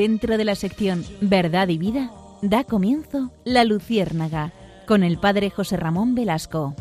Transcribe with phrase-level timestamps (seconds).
[0.00, 2.10] dentro de la sección Verdad y Vida,
[2.40, 4.50] da comienzo La Luciérnaga
[4.86, 6.74] con el padre José Ramón Velasco.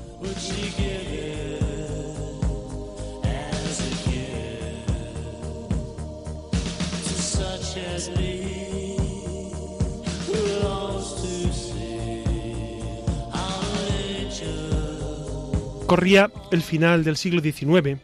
[15.88, 18.00] Corría el final del siglo XIX,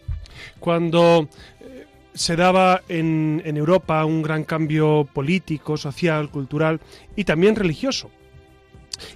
[0.59, 1.29] cuando
[2.15, 6.79] se daba en, en, Europa un gran cambio político, social, cultural
[7.15, 8.09] y también religioso.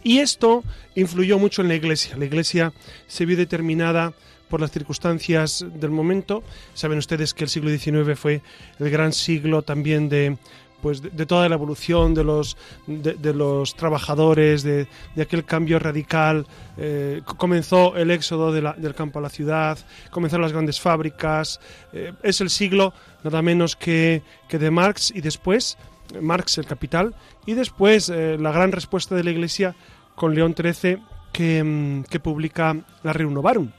[0.03, 0.63] Y esto
[0.95, 2.17] influyó mucho en la Iglesia.
[2.17, 2.73] La Iglesia
[3.08, 4.14] se vio determinada
[4.50, 6.44] por las circunstancias del momento.
[6.73, 8.41] Saben ustedes que el siglo XIX fue
[8.80, 10.38] el gran siglo también de
[10.81, 14.88] pues de, toda la evolución de los, de, los trabajadores, de,
[15.19, 16.45] aquel cambio radical.
[16.77, 19.77] Eh, comenzó el éxodo del campo a la ciudad,
[20.11, 21.59] comenzaron las grandes fábricas.
[21.94, 25.77] Eh, es el siglo nada menos que, que de Marx y después,
[26.22, 27.13] Marx el capital,
[27.45, 29.75] y después eh, la gran respuesta de la Iglesia
[30.16, 31.00] con León XIII
[31.33, 33.72] que, mm, que publica la Reunovarum.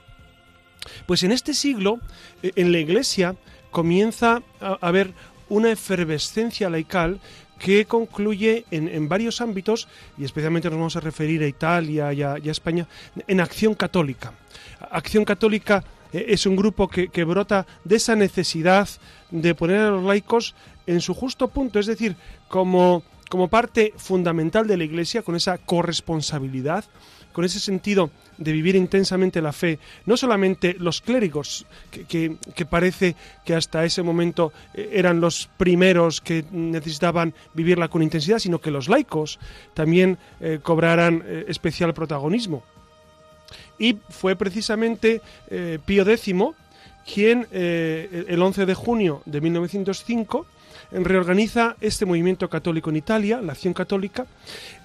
[1.05, 1.99] Pues en este siglo,
[2.41, 3.35] en la Iglesia,
[3.71, 5.13] comienza a haber
[5.51, 7.19] una efervescencia laical
[7.59, 12.37] que concluye en, varios ámbitos, y especialmente nos vamos a referir a Italia y a,
[12.45, 12.87] España,
[13.27, 14.33] en Acción Católica.
[14.89, 18.89] Acción Católica eh, es un grupo que, que, brota de esa necesidad
[19.29, 20.55] de poner a los laicos
[20.87, 22.15] en su justo punto, es decir,
[22.47, 26.85] como, como parte fundamental de la Iglesia, con esa corresponsabilidad,
[27.31, 31.65] con ese sentido de vivir intensamente la fe, no solamente los clérigos,
[32.07, 32.37] que,
[32.69, 33.15] parece
[33.45, 38.71] que hasta ese momento eh, eran los primeros que necesitaban vivirla con intensidad, sino que
[38.71, 39.39] los laicos
[39.73, 42.63] también eh, cobraran eh, especial protagonismo.
[43.77, 45.21] Y fue precisamente
[45.85, 46.35] Pío X
[47.03, 50.45] quien el 11 de junio de 1905
[50.91, 54.25] reorganiza este movimiento católico en Italia, la acción católica,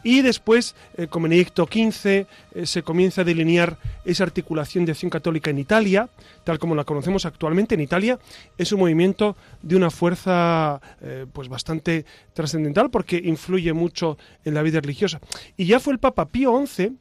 [0.03, 2.27] y después, eh, con Benedicto XV, eh,
[2.65, 6.09] se comienza a delinear esa articulación de acción católica en Italia,
[6.44, 7.75] tal como la conocemos actualmente.
[7.75, 8.19] En Italia
[8.56, 14.62] es un movimiento de una fuerza eh, pues bastante trascendental porque influye mucho en la
[14.62, 15.21] vida religiosa.
[15.56, 16.93] Y ya fue el Papa Pío XI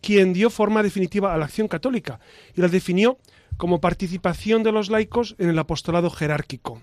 [0.00, 2.20] quien dio forma definitiva a la acción católica
[2.54, 3.16] y la definió
[3.56, 6.82] como participación de los laicos en el apostolado jerárquico.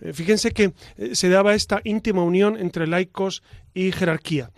[0.00, 3.42] Eh, fíjense que eh, se daba esta íntima unión entre laicos
[3.74, 4.50] y jerarquía.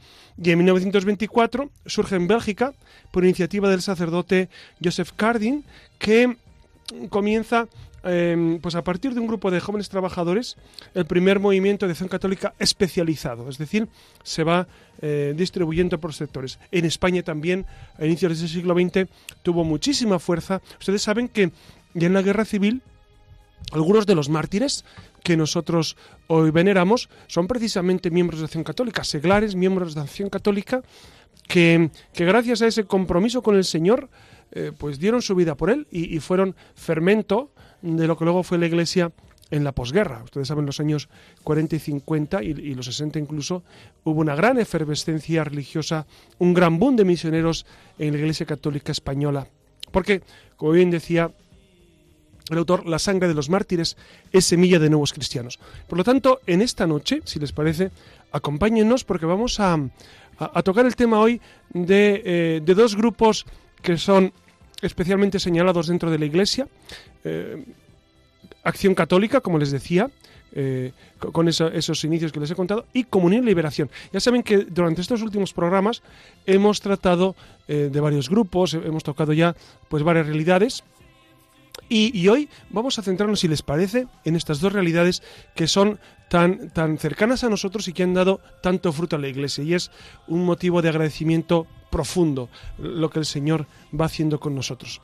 [0.42, 2.72] Y en 1924 surge en Bélgica,
[3.10, 4.48] por iniciativa del sacerdote
[4.82, 5.64] Joseph Cardin,
[5.98, 6.36] que
[7.10, 7.68] comienza
[8.02, 10.56] em, pues a partir de un grupo de jóvenes trabajadores,
[10.94, 13.88] el primer movimiento de acción católica especializado, es decir,
[14.24, 14.66] se va
[15.00, 16.58] eh, distribuyendo por sectores.
[16.72, 17.66] En España también,
[17.98, 19.08] a inicios del siglo XX,
[19.42, 20.60] tuvo muchísima fuerza.
[20.80, 21.52] Ustedes saben que
[21.94, 22.82] ya en la guerra civil,
[23.72, 24.84] algunos de los mártires
[25.22, 25.96] que nosotros
[26.26, 30.82] hoy veneramos son precisamente miembros de Acción Católica, seglares, miembros de Acción Católica,
[31.48, 34.08] que, gracias a ese compromiso con el Señor,
[34.52, 37.50] eh, pues dieron su vida por Él y, fueron fermento
[37.80, 39.12] de lo que luego fue la Iglesia
[39.50, 40.22] en la posguerra.
[40.24, 41.08] Ustedes saben, los años
[41.44, 43.62] 40 y 50 y, y, los 60 incluso,
[44.04, 46.06] hubo una gran efervescencia religiosa,
[46.38, 47.66] un gran boom de misioneros
[47.98, 49.46] en la Iglesia Católica Española.
[49.90, 50.22] Porque,
[50.56, 51.32] como bien decía
[52.50, 53.96] el autor, la sangre de los mártires
[54.32, 55.58] es semilla de nuevos cristianos.
[55.86, 57.90] Por lo tanto, en esta noche, si les parece,
[58.32, 59.78] acompáñennos porque vamos a,
[60.64, 61.40] tocar el tema hoy
[61.74, 63.46] eh, de, dos grupos
[63.80, 64.32] que son
[64.80, 66.66] especialmente señalados dentro de la Iglesia.
[67.24, 67.64] Eh,
[68.64, 70.10] acción Católica, como les decía,
[70.54, 73.88] eh, con esos inicios que les he contado, y Comunión y Liberación.
[74.12, 76.02] Ya saben que durante estos últimos programas
[76.44, 77.36] hemos tratado
[77.68, 79.56] de varios grupos, hemos tocado ya
[79.88, 80.84] pues varias realidades
[81.92, 85.22] y, hoy vamos a centrarnos, si les parece, en estas dos realidades
[85.54, 85.98] que son
[86.28, 89.62] tan, tan cercanas a nosotros y que han dado tanto fruto a la Iglesia.
[89.62, 89.90] Y es
[90.26, 92.48] un motivo de agradecimiento profundo
[92.78, 93.66] lo que el Señor
[93.98, 95.02] va haciendo con nosotros.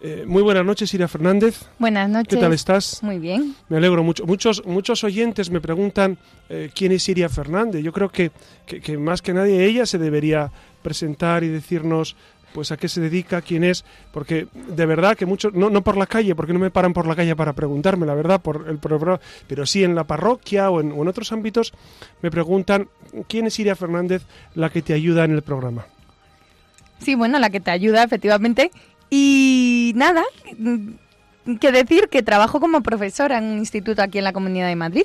[0.00, 1.62] Eh, muy buenas noches, Iria Fernández.
[1.78, 2.28] Buenas noches.
[2.28, 3.02] ¿Qué tal estás?
[3.02, 3.56] Muy bien.
[3.68, 4.24] Me alegro mucho.
[4.26, 6.18] Muchos, muchos oyentes me preguntan
[6.48, 7.82] eh, quién es Iria Fernández.
[7.82, 8.30] Yo creo que,
[8.66, 10.52] que, más que nadie ella se debería
[10.82, 12.14] presentar y decirnos
[12.52, 15.96] pues a qué se dedica, quién es, porque de verdad que muchos, no, no por
[15.96, 18.78] la calle, porque no me paran por la calle para preguntarme, la verdad, por el
[18.78, 21.72] programa, pero sí en la parroquia o en, otros ámbitos
[22.22, 22.88] me preguntan
[23.28, 24.22] quién es Iria Fernández
[24.54, 25.86] la que te ayuda en el programa.
[26.98, 28.70] Sí, bueno, la que te ayuda efectivamente.
[29.10, 30.22] Y nada,
[31.60, 35.04] que decir que trabajo como profesora en un instituto aquí en la Comunidad de Madrid.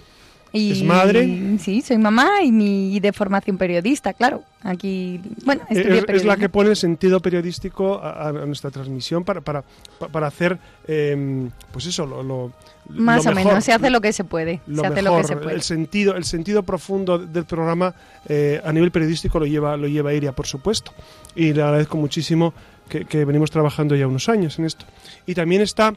[0.55, 1.57] Y, Es madre.
[1.57, 4.43] Sí, soy mamá y, mi, y de formación periodista, claro.
[4.61, 9.23] Aquí, bueno, estudié Es, es la que pone el sentido periodístico a, a nuestra transmisión
[9.23, 9.63] para, para,
[9.99, 12.51] pa- para hacer, eh, pues eso, lo, lo-
[12.87, 14.61] Más lo o mejor, menos, se hace lo que se puede.
[14.67, 15.55] lo se hace mejor, lo que se puede.
[15.55, 17.95] el sentido, el sentido profundo del programa
[18.29, 20.93] eh, a nivel periodístico lo lleva, lo lleva Iria, por supuesto.
[21.35, 22.53] Y le agradezco muchísimo
[22.87, 24.85] que, que venimos trabajando ya unos años en esto.
[25.25, 25.95] Y también está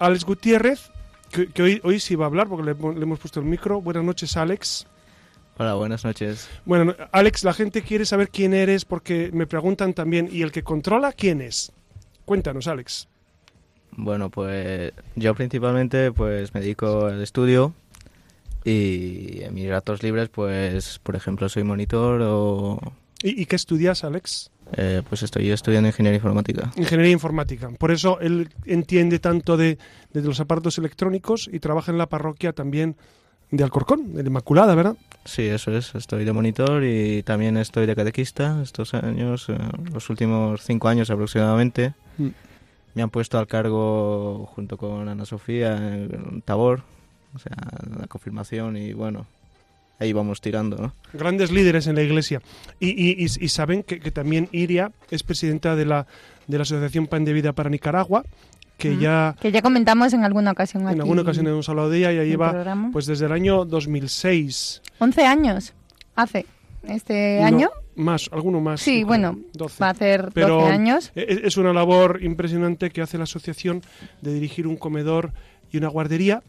[0.00, 0.90] Alex Gutiérrez,
[1.32, 3.80] que, que hoy, hoy sí va a hablar porque le, le hemos puesto el micro.
[3.80, 4.86] Buenas noches, Alex.
[5.58, 6.48] Hola, buenas noches.
[6.64, 10.52] Bueno, no, Alex, la gente quiere saber quién eres porque me preguntan también, ¿y el
[10.52, 11.72] que controla quién es?
[12.24, 13.08] Cuéntanos, Alex.
[13.92, 17.74] Bueno, pues yo principalmente pues me dedico al estudio
[18.64, 22.80] y en mis ratos libres pues por ejemplo soy monitor o
[23.22, 24.51] ¿Y, y qué estudias, Alex?
[24.76, 26.70] Eh, pues estoy estudiando ingeniería informática.
[26.76, 27.70] Ingeniería informática.
[27.70, 29.78] Por eso él entiende tanto de,
[30.12, 32.96] de los aparatos electrónicos y trabaja en la parroquia también
[33.52, 34.96] de Alcorcón, de la Inmaculada, ¿verdad?
[35.26, 39.58] Sí, eso es, estoy de monitor y también estoy de catequista estos años, eh,
[39.92, 41.92] los últimos cinco años aproximadamente.
[42.16, 42.28] Mm.
[42.94, 46.82] Me han puesto al cargo junto con Ana Sofía en Tabor,
[47.34, 47.56] o sea,
[47.98, 49.26] la confirmación y bueno,
[50.02, 50.94] ahí vamos tirando, ¿no?
[51.12, 52.40] Grandes líderes en la iglesia.
[52.80, 56.06] Y, y- y- y saben que, que también Iria es presidenta de la,
[56.46, 58.24] de la Asociación Pan de Vida para Nicaragua,
[58.78, 58.98] que Mm.
[59.00, 62.12] ya Que ya comentamos en alguna ocasión aquí en alguna ocasión hemos hablado de ella,
[62.12, 62.90] ya lleva programa.
[62.92, 64.82] pues desde el año 2006.
[64.98, 65.72] 11 años
[66.16, 66.46] hace
[66.88, 67.70] este No, año.
[67.94, 68.80] Más, alguno más.
[68.80, 69.76] Sí, creo, bueno, 12.
[69.82, 71.12] Va a hacer 12 Pero años.
[71.14, 73.82] e- Es una labor impresionante que hace la asociación
[74.22, 75.32] de dirigir un comedor
[75.70, 76.42] y una guardería.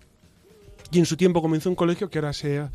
[0.92, 2.70] Y en su tiempo comenzó un colegio que ahora, se, a-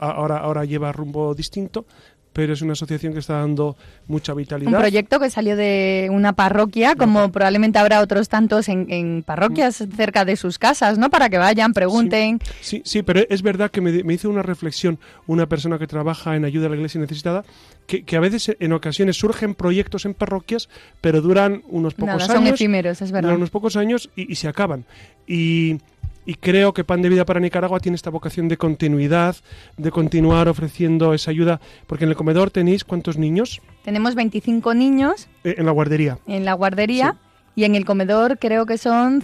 [0.00, 1.86] ahora, ahora lleva rumbo distinto,
[2.32, 3.76] pero es una asociación que está dando
[4.08, 4.76] mucha Un vitalidad.
[4.76, 9.92] proyecto que salió de una parroquia, como probablemente habrá otros tantos en, en parroquias Mm.
[9.92, 11.10] cerca de sus casas, ¿no?
[11.10, 12.40] Para que vayan, pregunten.
[12.60, 16.34] Sí, sí, pero es verdad que me, me hizo una reflexión una persona que trabaja
[16.34, 17.44] en ayuda a la iglesia necesitada,
[17.86, 20.68] que, que a veces en ocasiones surgen proyectos en parroquias,
[21.00, 22.54] pero duran unos pocos Nada, son años.
[22.54, 23.28] efímeros, es verdad.
[23.28, 24.84] duran unos pocos años y, y se acaban.
[25.28, 25.78] Y,
[26.26, 29.36] y creo que Pan de Vida para Nicaragua tiene esta vocación de continuidad,
[29.76, 35.28] de continuar ofreciendo esa ayuda, porque en el comedor tenéis cuántos niños Tenemos 25 niños
[35.44, 36.18] Eh, en la guardería.
[36.26, 37.16] en la guardería.
[37.56, 39.22] Y en el comedor creo que son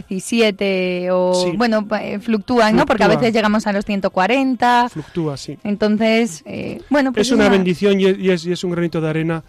[0.00, 1.52] 117 o Sí.
[1.56, 2.84] bueno, eh, fluctúan, ¿no?
[2.86, 3.20] Porque a Fluctúa.
[3.22, 4.88] veces llegamos a los 140.
[4.90, 5.58] Fluctúa, sí.
[5.64, 9.00] Entonces, eh, bueno, pues es una bendición y es, y es- y es un granito
[9.00, 9.42] de arena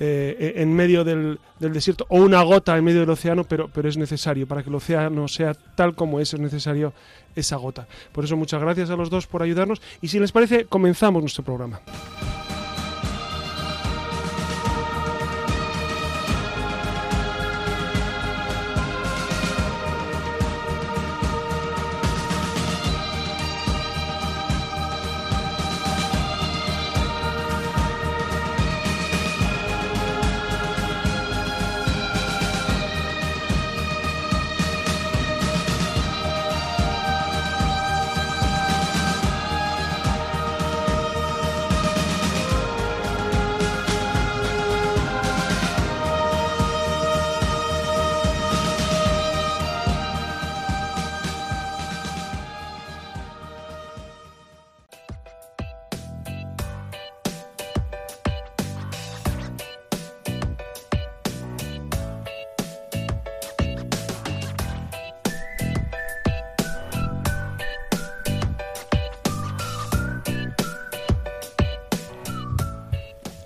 [0.00, 3.88] eh, en medio del, del desierto, o una gota en medio del océano, pero, pero
[3.88, 4.46] es necesario.
[4.46, 6.92] Para que el océano sea tal como es, es necesario
[7.34, 7.86] esa gota.
[8.12, 9.80] Por eso muchas gracias a los dos por ayudarnos.
[10.00, 11.80] Y si les parece, comenzamos nuestro programa.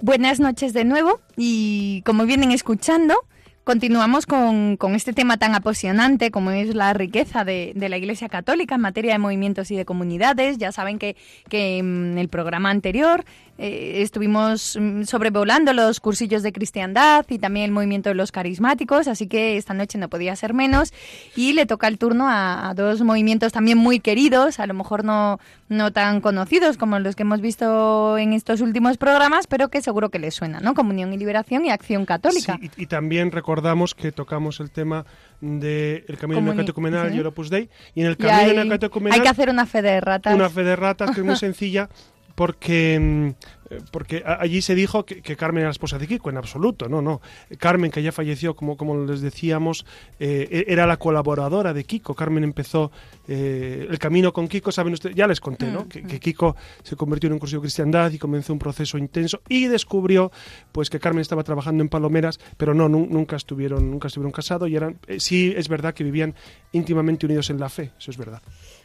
[0.04, 3.14] Buenas noches de nuevo y como vienen escuchando,
[3.62, 8.28] continuamos con, con este tema tan apasionante como es la riqueza de, de la Iglesia
[8.28, 10.59] Católica en materia de movimientos y de comunidades.
[10.59, 11.14] Ya saben que,
[11.49, 13.25] que en el programa anterior
[13.59, 19.09] eh, estuvimos mm, sobrevolando los cursillos de cristiandad y también el movimiento de los carismáticos,
[19.09, 20.92] así que esta noche no podía ser menos
[21.37, 25.04] y le toca el turno a, a dos movimientos también muy queridos, a lo mejor
[25.04, 29.82] no, no tan conocidos como los que hemos visto en estos últimos programas, pero que
[29.82, 30.75] seguro que les suena, ¿no?
[30.75, 32.56] Comunión y Liberación y Acción Católica.
[32.61, 35.04] Sí, y, y también recordamos que tocamos el tema
[35.40, 37.16] del camino Comuni- neocatecumenal sí.
[37.16, 37.68] y el Opus Dei.
[37.94, 40.35] Y en el camino hay, neocatecumenal hay que hacer una fe de ratas.
[40.35, 41.88] una fe de ratas que es muy sencilla
[42.34, 43.28] porque mm,
[43.70, 46.88] eh, porque allí se dijo que, que Carmen era la esposa de Kiko, en absoluto,
[46.88, 47.20] no, no.
[47.58, 49.86] Carmen, que ya falleció, como, como les decíamos,
[50.20, 52.14] eh, e- era la colaboradora de Kiko.
[52.14, 52.90] Carmen empezó
[53.28, 55.82] eh, el camino con Kiko, saben ustedes, ya les conté, ¿no?
[55.84, 56.06] Mm, Que, mm.
[56.06, 59.66] que Kiko se convirtió en un curso de cristiandad y comenzó un proceso intenso y
[59.68, 60.30] descubrió
[60.72, 64.68] pues que Carmen estaba trabajando en Palomeras, pero no, nu- nunca estuvieron, nunca estuvieron casados
[64.68, 66.34] y eran, eh, sí es verdad que vivían
[66.72, 68.42] íntimamente unidos en la fe, eso es verdad.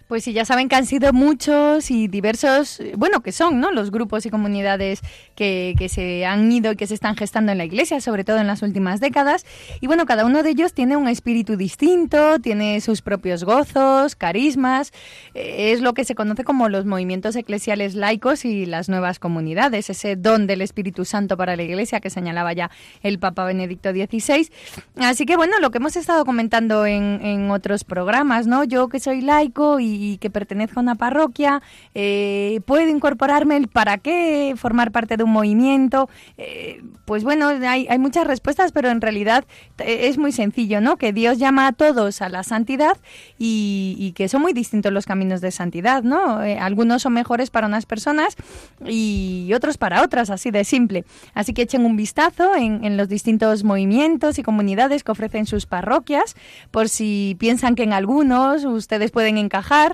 [0.07, 3.73] Pues sí, ya saben que han sido muchos y diversos, bueno, que son, ¿no?
[3.73, 5.01] Los grupos y comunidades
[5.35, 8.37] que, que, se han ido y que se están gestando en la Iglesia, sobre todo
[8.37, 9.45] en las últimas décadas.
[9.81, 14.93] Y bueno, cada uno de ellos tiene un espíritu distinto, tiene sus propios gozos, carismas.
[15.33, 19.89] Eh, es lo que se conoce como los movimientos eclesiales laicos y las nuevas comunidades,
[19.89, 22.71] ese don del Espíritu Santo para la Iglesia que señalaba ya
[23.03, 24.49] el Papa Benedicto XVI.
[25.01, 28.63] Así que bueno, lo que hemos estado comentando en, en otros programas, ¿no?
[28.63, 31.61] Yo que soy laico y que pertenezca a una parroquia,
[31.93, 36.09] eh, puedo incorporarme el para qué, formar parte de un movimiento.
[36.37, 39.45] Eh, pues bueno, hay, muchas respuestas, pero en realidad
[39.79, 40.97] eh, es muy sencillo, ¿no?
[40.97, 42.97] Que Dios llama a todos a la santidad
[43.37, 46.43] y, y que son muy distintos los caminos de santidad, ¿no?
[46.43, 48.35] Eh, algunos son mejores para unas personas
[48.85, 51.05] y otros para otras, así de simple.
[51.33, 55.65] Así que echen un vistazo en, en los distintos movimientos y comunidades que ofrecen sus
[55.65, 56.35] parroquias,
[56.71, 59.87] por si piensan que en algunos ustedes pueden encajar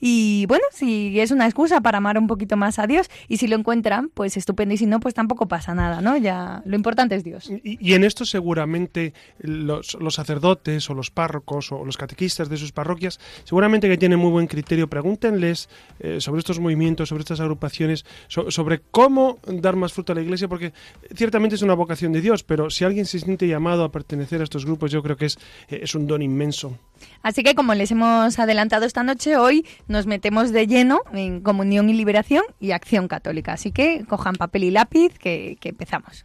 [0.00, 3.46] y bueno, si es una excusa para amar un poquito más a Dios y si
[3.46, 6.16] lo encuentran, pues estupendo y si no, pues tampoco pasa nada, ¿no?
[6.16, 7.50] Ya lo importante es Dios.
[7.62, 13.20] Y, en esto seguramente los, sacerdotes o los párrocos o los catequistas de sus parroquias,
[13.44, 18.50] seguramente que tienen muy buen criterio, pregúntenles eh, sobre estos movimientos, sobre estas agrupaciones, so,
[18.50, 20.72] sobre cómo dar más fruto a la iglesia, porque
[21.14, 24.44] ciertamente es una vocación de Dios, pero si alguien se siente llamado a pertenecer a
[24.44, 25.38] estos grupos, yo creo que es,
[25.68, 26.78] eh, es un don inmenso.
[27.22, 31.90] Así que como les hemos adelantado esta noche, hoy nos metemos de lleno en comunión
[31.90, 33.52] y liberación y acción católica.
[33.52, 36.24] Así que cojan papel y lápiz que, empezamos.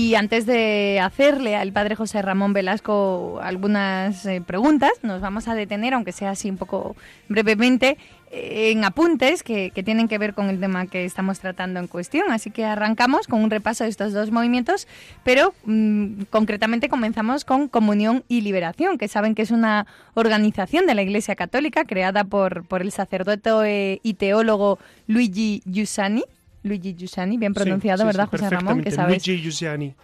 [0.00, 5.56] Y antes de hacerle al padre José Ramón Velasco algunas eh, preguntas, nos vamos a
[5.56, 6.94] detener, aunque sea así un poco
[7.28, 7.98] brevemente,
[8.30, 12.30] eh, en apuntes que, tienen que ver con el tema que estamos tratando en cuestión.
[12.30, 14.86] Así que arrancamos con un repaso de estos dos movimientos,
[15.24, 20.94] pero mmm, concretamente comenzamos con Comunión y Liberación, que saben que es una organización de
[20.94, 24.78] la Iglesia Católica creada por, por el sacerdote eh, y teólogo
[25.08, 26.22] Luigi Giussani.
[26.62, 28.82] Luigi Giussani, bien pronunciado, sí, ¿verdad, sí, José Ramón?
[28.82, 29.26] Que sabes.
[29.26, 29.94] Luigi Giussani.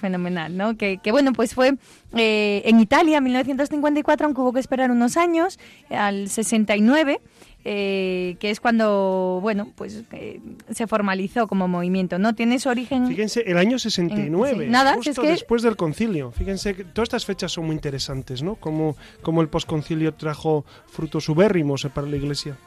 [0.00, 0.76] Fenomenal, ¿no?
[0.76, 1.74] Que, que, bueno, pues fue
[2.16, 5.58] eh, en Italia, en 1954, aunque hubo que esperar unos años,
[5.90, 7.20] al 69.
[7.66, 10.38] Eh, que es cuando, bueno, pues eh,
[10.70, 12.34] se formalizó como movimiento, ¿no?
[12.34, 13.06] Tiene su origen...
[13.06, 15.28] Fíjense, el año 69, en, nada, justo es que...
[15.28, 16.30] después del concilio.
[16.30, 18.56] Fíjense que todas estas fechas son muy interesantes, ¿no?
[18.56, 22.58] Como, como el posconcilio trajo frutos ubérrimos para la Iglesia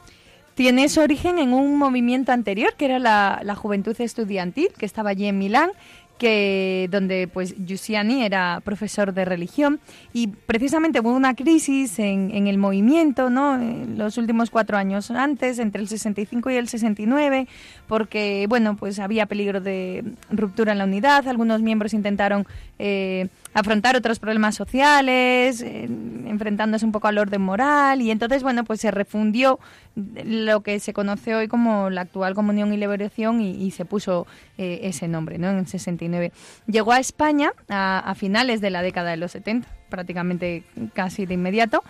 [0.58, 5.10] tiene su origen en un movimiento anterior, que era la, la, Juventud Estudiantil, que estaba
[5.10, 5.70] allí en Milán,
[6.18, 9.78] que donde pues Giussiani era profesor de religión
[10.12, 13.54] y precisamente hubo una crisis en, en, el movimiento, ¿no?
[13.54, 17.46] En los últimos cuatro años antes, entre el 65 y el 69,
[17.86, 22.48] porque bueno, pues había peligro de ruptura en la unidad, algunos miembros intentaron
[22.80, 25.84] eh, afrontar otros problemas sociales, eh,
[26.26, 29.58] enfrentándose un poco al orden moral y entonces bueno, pues se refundió
[29.96, 34.80] lo que se conoce hoy como la actual comunión y liberación y, se puso eh,
[34.84, 35.50] ese nombre, ¿no?
[35.50, 36.32] En el 69
[36.66, 41.82] Llegó a España a, finales de la década de los 70, prácticamente casi de inmediato,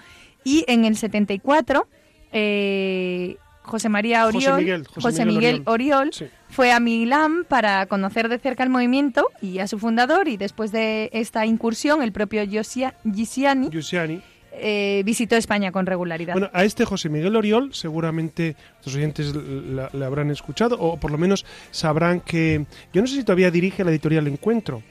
[0.45, 1.87] y en el 74
[2.33, 3.37] eh,
[3.69, 6.27] José María Oriol, José Miguel, José José Miguel Miguel Oriol, Oriol sí.
[6.49, 10.73] fue a Milán para conocer de cerca el movimiento y a su fundador, y después
[10.73, 14.23] de esta incursión, el propio Giussiani, Giussiani
[14.61, 16.33] eh, visitó España con regularidad.
[16.33, 21.19] Bueno, a este José Miguel Oriol seguramente los oyentes le habrán escuchado o por lo
[21.19, 24.83] menos sabrán que yo no sé si todavía dirige la editorial Encuentro,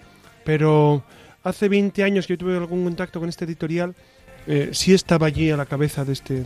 [0.46, 1.04] pero
[1.44, 3.96] hace 20 años que yo tuve algún contacto con este editorial,
[4.46, 6.44] eh, sí estaba allí a la cabeza de este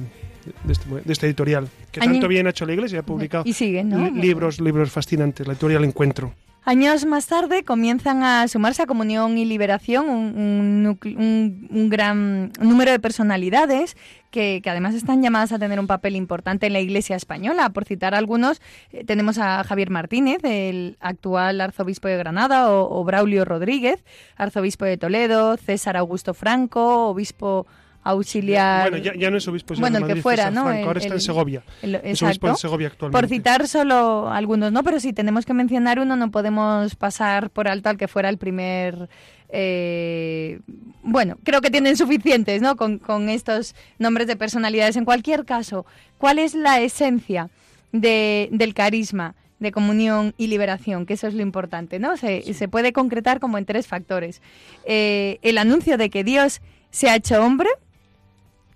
[0.64, 2.12] de este, de este editorial que Año...
[2.14, 4.10] tanto bien ha hecho la Iglesia, ha publicado y sigue, ¿no?
[4.10, 6.34] libros libros fascinantes, la editorial Encuentro.
[6.64, 11.90] Años más tarde comienzan a sumarse a Comunión y Liberación un, un nucle- un- un
[11.90, 13.98] gran número de personalidades
[14.30, 17.70] que, que además están llamadas a tener un papel importante en la Iglesia española.
[17.70, 23.04] Por citar algunos, eh, tenemos a Javier Martínez, el actual arzobispo de Granada, o, o
[23.04, 24.04] Braulio Rodríguez,
[24.38, 27.66] arzobispo de Toledo, César Augusto Franco, obispo
[28.04, 28.90] auxiliar.
[28.90, 30.72] Bueno, ya, ya no es obispo Bueno, el que fuera, ¿no?
[30.72, 31.64] El- ahora está en Segovia.
[31.82, 32.56] el- es obispo de.
[32.56, 33.20] Segovia actualmente.
[33.22, 34.84] Por citar solo algunos, ¿no?
[34.84, 38.38] Pero si tenemos que mencionar uno, no podemos pasar por alto al que fuera el
[38.38, 39.10] primer.
[39.54, 40.60] eh,
[41.04, 42.76] bueno, creo que tienen suficientes, ¿no?
[42.78, 44.96] Con, con estos nombres de personalidades.
[44.96, 45.86] En cualquier caso,
[46.18, 47.50] ¿cuál es la esencia
[47.92, 49.36] de- del carisma?
[49.60, 52.18] de comunión y liberación, que eso es lo importante, ¿no?
[52.18, 54.42] Se, se puede concretar como en tres factores.
[54.86, 57.70] Eh, el anuncio de que Dios se ha hecho hombre,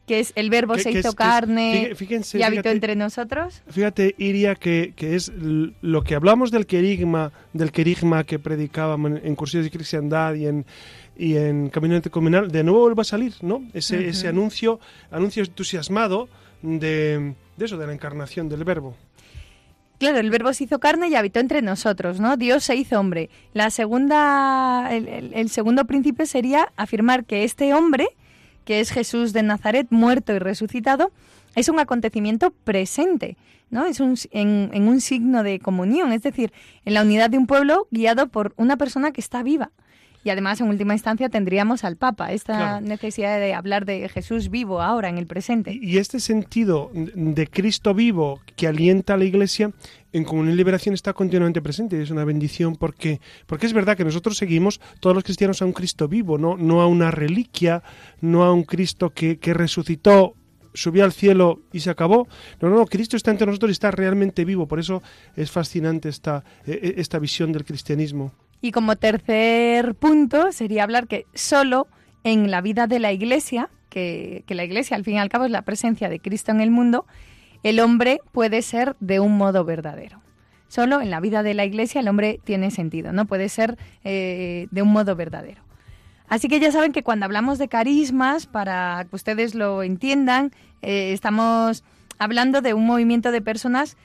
[0.05, 2.63] que es el verbo Que- se que hizo es- que es- carne fíjense, y habitó
[2.63, 3.61] fíjate- entre nosotros.
[3.69, 5.31] Fíjate, Iria, que, que es
[5.81, 10.45] lo que hablamos del querigma, del querigma que predicábamos en, en cursillos de cristiandad y
[10.47, 10.65] en,
[11.17, 13.63] y en Camino Intercomunal, de nuevo vuelve a salir, ¿no?
[13.73, 14.79] Ese, ese anuncio,
[15.11, 16.27] anuncio entusiasmado
[16.61, 18.95] de, de eso, de la encarnación del verbo.
[19.97, 22.35] Claro, el verbo se hizo carne y habitó entre nosotros, ¿no?
[22.35, 23.29] Dios se hizo hombre.
[23.53, 28.07] La segunda, el, el- el segundo principio sería afirmar que este hombre,
[28.65, 31.11] que es Jesús de Nazaret, muerto y resucitado,
[31.55, 33.37] es un acontecimiento presente,
[33.69, 33.85] ¿no?
[33.85, 36.51] Es un, en, en un signo de comunión, es decir,
[36.83, 39.71] en la unidad de un pueblo guiado por una persona que está viva.
[40.25, 42.81] Y además, en última instancia, tendríamos al Papa, esta Claro.
[42.85, 45.77] necesidad de hablar de Jesús vivo ahora, en el presente.
[45.79, 49.71] Y, este sentido de Cristo vivo que alienta a la Iglesia
[50.13, 53.95] en Comunión y Liberación está continuamente presente y es una bendición porque, porque es verdad
[53.95, 57.83] que nosotros seguimos, todos los cristianos, a un Cristo vivo, no, no a una reliquia,
[58.19, 60.33] no a un Cristo que, que resucitó
[60.73, 62.27] subió al cielo y se acabó.
[62.59, 64.67] No, no, no, Cristo está entre nosotros y está realmente vivo.
[64.67, 65.03] Por eso
[65.35, 68.33] es fascinante esta, eh, esta visión del cristianismo.
[68.65, 71.87] Y como tercer punto sería hablar que solo
[72.23, 75.51] en la vida de la Iglesia, que, la Iglesia al fin y al cabo es
[75.51, 77.05] la presencia de Cristo en el mundo,
[77.61, 80.19] el hombre puede ser de un modo verdadero.
[80.67, 83.27] Solo en la vida de la Iglesia el hombre tiene sentido, ¿no?
[83.27, 85.61] Puede ser eh, de un modo verdadero.
[86.27, 91.13] Así que ya saben que cuando hablamos de carismas, para que ustedes lo entiendan, eh,
[91.13, 91.83] estamos
[92.17, 93.95] hablando de un movimiento de personas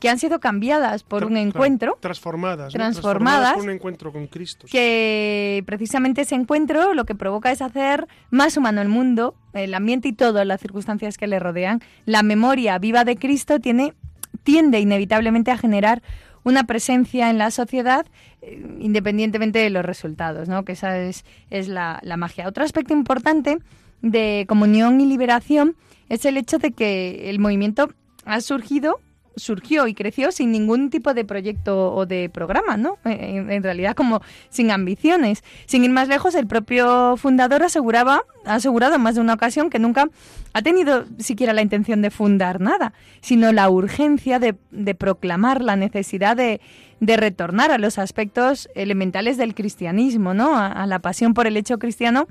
[0.00, 2.74] que han sido cambiadas por Tra- un encuentro transformadas.
[2.74, 2.78] ¿no?
[2.78, 4.66] transformadas, por un encuentro con Cristo.
[4.70, 10.08] que precisamente ese encuentro lo que provoca es hacer más humano el mundo, el ambiente
[10.08, 11.80] y todas las circunstancias que le rodean.
[12.06, 13.94] La memoria viva de Cristo tiene,
[14.42, 16.02] tiende inevitablemente a generar
[16.42, 18.06] una presencia en la sociedad
[18.40, 20.64] eh, independientemente de los resultados, ¿no?
[20.64, 22.48] que esa es, es la, la magia.
[22.48, 23.58] Otro aspecto importante
[24.00, 25.76] de comunión y liberación
[26.08, 27.90] es el hecho de que el movimiento
[28.24, 29.00] ha surgido
[29.36, 32.98] surgió y creció sin ningún tipo de proyecto o de programa, ¿no?
[33.04, 35.42] Eh, En, realidad como sin ambiciones.
[35.66, 39.70] Sin ir más lejos, el propio fundador aseguraba, ha asegurado en más de una ocasión
[39.70, 40.08] que nunca
[40.52, 44.54] ha tenido siquiera la intención de fundar nada, sino la urgencia de,
[44.94, 46.60] proclamar la necesidad de,
[47.00, 50.56] de retornar a los aspectos elementales del cristianismo, ¿no?
[50.56, 52.26] A, a la pasión por el hecho cristiano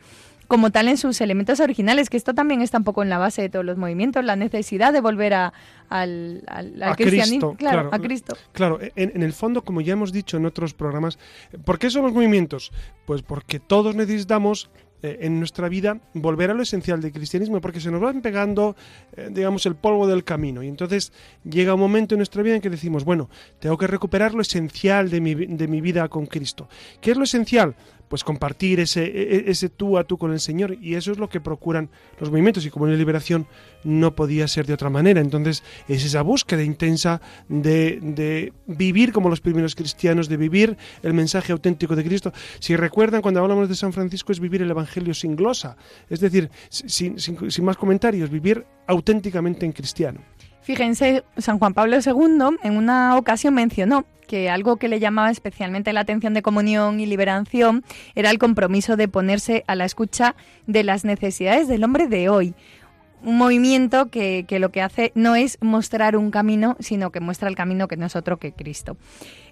[0.49, 3.43] como tal en sus elementos originales, que esto también está un poco en la base
[3.43, 5.53] de todos los movimientos, la necesidad de volver a,
[5.89, 7.95] al, al- al A cristianismo, Cristo, claro, claro.
[7.95, 8.37] a Cristo.
[8.51, 11.17] Claro, en, en el fondo, como ya hemos dicho en otros programas,
[11.65, 12.71] ¿por qué son los movimientos?
[13.05, 14.69] Pues porque todos necesitamos
[15.01, 18.75] eh, en nuestra vida volver a lo esencial del cristianismo, porque se nos van pegando,
[19.15, 20.61] eh, digamos, el polvo del camino.
[20.61, 24.33] Y entonces llega un momento en nuestra vida en que decimos, bueno, tengo que recuperar
[24.33, 26.67] lo esencial de mi, de mi vida con Cristo.
[26.99, 27.75] ¿Qué es lo esencial?
[28.09, 30.75] Pues compartir ese, e- e- ese tú a tú con el Señor.
[30.81, 32.65] Y eso es lo que procuran los movimientos.
[32.65, 33.47] Y como la liberación
[33.83, 35.21] no podía ser de otra manera.
[35.21, 41.13] Entonces es esa búsqueda intensa de, de vivir como los primeros cristianos, de vivir el
[41.13, 42.33] mensaje auténtico de Cristo.
[42.59, 45.77] Si recuerdan, cuando hablamos de San Francisco es vivir el Evangelio sin glosa.
[46.09, 50.19] Es decir, sin, sin- sin más comentarios, vivir auténticamente en cristiano.
[50.61, 55.91] Fíjense, San Juan Pablo II en una ocasión mencionó que algo que le llamaba especialmente
[55.91, 60.35] la atención de comunión y liberación era el compromiso de ponerse a la escucha
[60.67, 62.53] de las necesidades del hombre de hoy.
[63.23, 67.49] Un movimiento que, que lo que hace no es mostrar un camino, sino que muestra
[67.49, 68.97] el camino que no es otro que Cristo.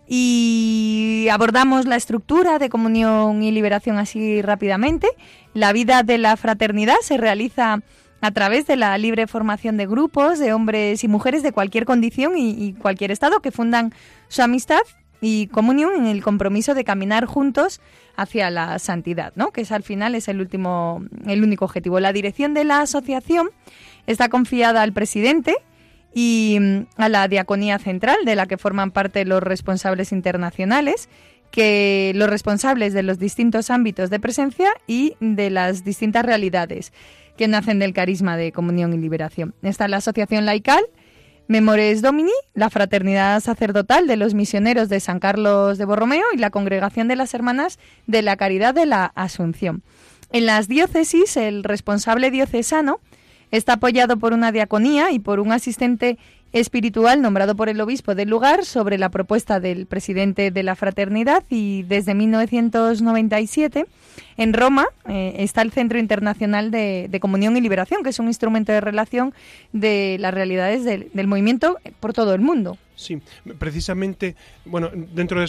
[0.07, 5.07] Y abordamos la estructura de comunión y liberación así rápidamente.
[5.55, 7.81] La vida de la fraternidad se realiza
[8.21, 12.33] a través de la libre formación de grupos de hombres y mujeres de cualquier condición
[12.37, 13.93] y, cualquier estado que fundan
[14.27, 14.81] su amistad
[15.21, 17.81] y comunión en el compromiso de caminar juntos
[18.15, 19.51] hacia la santidad, ¿no?
[19.51, 21.99] Que es al final es el último, el único objetivo.
[21.99, 23.49] La dirección de la asociación
[24.05, 25.55] está confiada al presidente
[26.13, 31.09] y mm, a la diaconía central, de la que forman parte los responsables internacionales,
[31.51, 36.91] que los responsables de los distintos ámbitos de presencia y de las distintas realidades
[37.37, 39.53] que nacen del carisma de comunión y liberación.
[39.61, 40.83] Está la Asociación Laical,
[41.47, 46.49] Memores Domini, la Fraternidad Sacerdotal de los Misioneros de San Carlos de Borromeo y la
[46.49, 49.81] Congregación de las Hermanas de la Caridad de la Asunción.
[50.33, 52.99] En las diócesis, el responsable diocesano
[53.51, 56.17] está apoyado por una diaconía y por un asistente
[56.53, 61.43] espiritual nombrado por el obispo del lugar sobre la propuesta del presidente de la fraternidad
[61.49, 63.85] y desde 1997
[64.37, 68.71] en Roma eh, está el Centro Internacional de, Comunión y Liberación, que es un instrumento
[68.71, 69.33] de relación
[69.73, 72.77] de las realidades del, movimiento por todo el mundo.
[72.95, 73.21] Sí,
[73.59, 75.45] precisamente, bueno, dentro de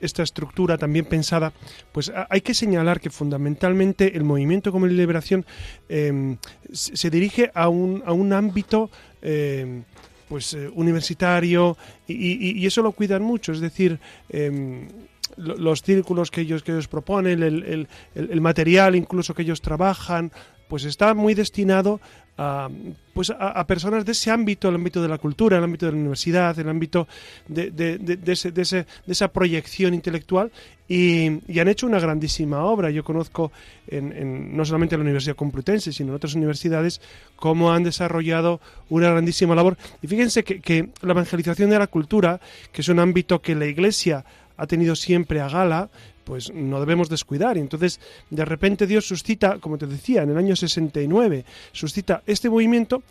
[0.00, 1.52] esta, estructura también pensada,
[1.92, 5.44] pues hay que señalar que fundamentalmente el movimiento como liberación
[5.88, 6.38] em,
[6.72, 9.84] se dirige a un, a un ámbito em,
[10.28, 14.88] pues eh, universitario y, eso lo cuidan mucho, es decir, em,
[15.36, 20.32] los círculos que ellos, que ellos proponen, el, el, material incluso que ellos trabajan,
[20.68, 22.00] pues está muy destinado
[22.38, 22.68] a,
[23.14, 25.98] pues a, personas de ese ámbito, el ámbito de la cultura, el ámbito de la
[25.98, 27.08] universidad, el ámbito
[27.48, 30.50] de, de, de, ese, de esa proyección intelectual
[30.88, 31.26] y,
[31.58, 32.90] han hecho una grandísima obra.
[32.90, 33.52] Yo conozco
[33.88, 37.00] en, no solamente en la Universidad Complutense, sino en otras universidades,
[37.36, 39.76] cómo han desarrollado una grandísima labor.
[40.02, 42.40] Y fíjense que la evangelización de la cultura,
[42.72, 44.24] que es un ámbito que la Iglesia
[44.56, 45.90] ha tenido siempre a gala,
[46.26, 47.56] pues no debemos descuidar.
[47.56, 52.50] Y entonces, de repente Dios suscita, como te decía, en el año 69, suscita este
[52.50, 53.04] movimiento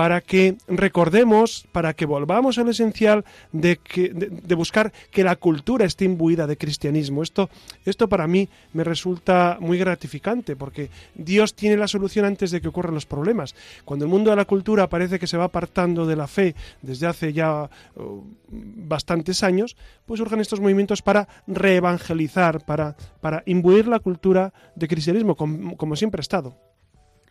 [0.00, 5.84] para que recordemos, para que volvamos al esencial de, que, de, buscar que la cultura
[5.84, 7.22] esté imbuida de cristianismo.
[7.22, 7.50] Esto,
[7.84, 12.68] esto para mí me resulta muy gratificante, porque Dios tiene la solución antes de que
[12.68, 13.54] ocurran los problemas.
[13.84, 17.06] Cuando el mundo de la cultura parece que se va apartando de la fe desde
[17.06, 23.98] hace ya uh, bastantes años, pues surgen estos movimientos para reevangelizar, para, para imbuir la
[23.98, 26.69] cultura de cristianismo, como, como siempre ha estado.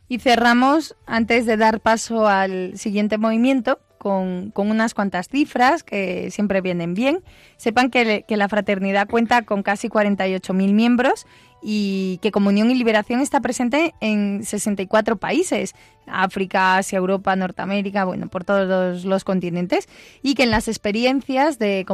[0.10, 6.62] Y cerramos, antes de dar paso al siguiente movimiento, con, unas cuantas cifras que siempre
[6.62, 7.22] vienen bien.
[7.58, 11.28] Sepan que, que la fraternidad cuenta con casi 48.000 miembros
[11.62, 15.76] y que Comunión y Liberación está presente en 64 países,
[16.12, 19.88] África, Asia, Europa, Norteamérica, bueno, por todos los, continentes,
[20.22, 21.86] y que en las experiencias de,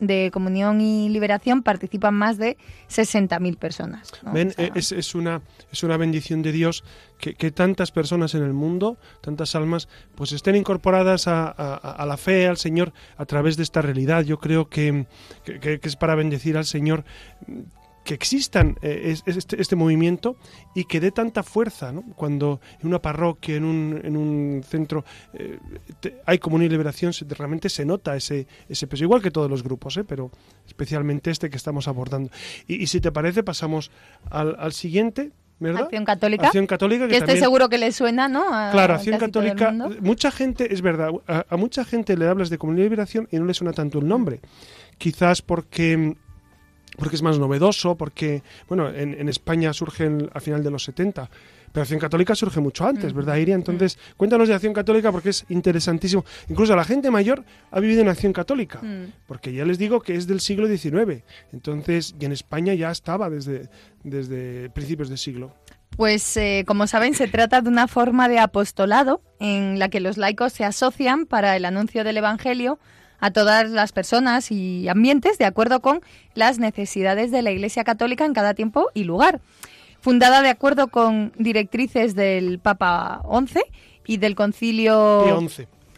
[0.00, 2.56] de Comunión y Liberación participan más de
[2.90, 4.12] 60.000 personas.
[4.32, 5.42] Ven, es, es, una,
[5.72, 6.84] es una bendición de Dios
[7.18, 12.16] que, que, tantas personas en el mundo, tantas almas, pues estén incorporadas a, a, la
[12.16, 14.22] fe, al Señor, a través de esta realidad.
[14.22, 15.06] Yo creo que,
[15.44, 17.04] que es para bendecir al Señor
[18.06, 20.36] que existan eh, este, este, movimiento
[20.74, 25.58] y que dé tanta fuerza cuando en una parroquia, en un, en un centro eh,
[26.24, 29.96] hay comunión y liberación, realmente se nota ese, ese peso, igual que todos los grupos,
[29.96, 30.04] ¿eh?
[30.04, 30.30] pero
[30.66, 32.30] especialmente este que estamos abordando.
[32.68, 33.90] Y, si te parece, pasamos
[34.30, 35.32] al, al siguiente.
[35.58, 35.84] ¿verdad?
[35.84, 36.46] Acción Católica.
[36.46, 37.08] Acción Católica.
[37.08, 38.44] Que, estoy seguro que le suena, ¿no?
[38.70, 39.72] claro, Acción Católica.
[40.00, 43.38] Mucha gente, es verdad, a, a, mucha gente le hablas de comunión y liberación y
[43.38, 44.40] no le suena tanto el nombre.
[44.98, 46.16] Quizás porque
[46.96, 51.28] porque es más novedoso, porque, bueno, en, España surge al final de los 70,
[51.72, 53.16] pero Acción Católica surge mucho antes, mm.
[53.16, 53.54] ¿verdad, Iria?
[53.54, 54.16] Entonces, mm.
[54.16, 56.24] cuéntanos de Acción Católica porque es interesantísimo.
[56.48, 59.12] Incluso la gente mayor ha vivido en Acción Católica, mm.
[59.26, 63.28] porque ya les digo que es del siglo XIX, entonces, y en España ya estaba
[63.28, 63.68] desde,
[64.02, 65.52] desde principios del siglo.
[65.96, 70.18] Pues eh, como saben, se trata de una forma de apostolado en la que los
[70.18, 72.78] laicos se asocian para el anuncio del Evangelio
[73.20, 76.00] a todas las personas y ambientes de acuerdo con
[76.34, 79.40] las necesidades de la Iglesia Católica en cada tiempo y lugar.
[80.00, 83.60] Fundada de acuerdo con directrices del Papa XI
[84.06, 85.48] y del Concilio...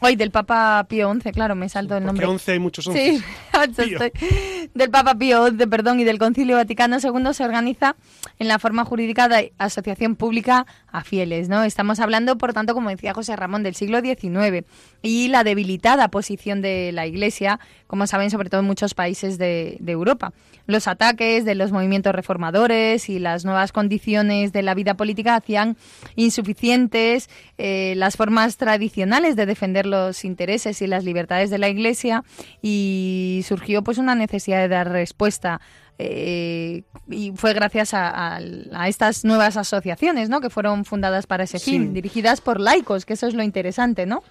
[0.01, 2.27] Hoy del Papa Pío XI, claro, me salto el nombre.
[2.27, 3.23] Porque XI hay muchos Sí,
[4.75, 7.97] del Papa Pío XI, perdón, y del Concilio Vaticano II se organiza
[8.39, 11.65] en la forma jurídica de asociación pública a fieles, ¿no?
[11.65, 14.67] Estamos hablando, por tanto, como decía José Ramón, del siglo XIX
[15.03, 19.77] y la debilitada posición de la Iglesia, como saben, sobre todo en muchos países de,
[19.81, 20.33] de Europa.
[20.67, 25.77] Los ataques de los movimientos reformadores y las nuevas condiciones de la vida política hacían
[26.15, 32.23] insuficientes eh, las formas tradicionales de defender los intereses y las libertades de la Iglesia
[32.63, 35.61] y surgió pues una necesidad de dar respuesta
[36.01, 38.39] eh, y fue gracias a,
[38.87, 40.41] estas nuevas asociaciones ¿no?
[40.41, 44.23] que fueron fundadas para ese fin, dirigidas por laicos, que eso es lo interesante, ¿no?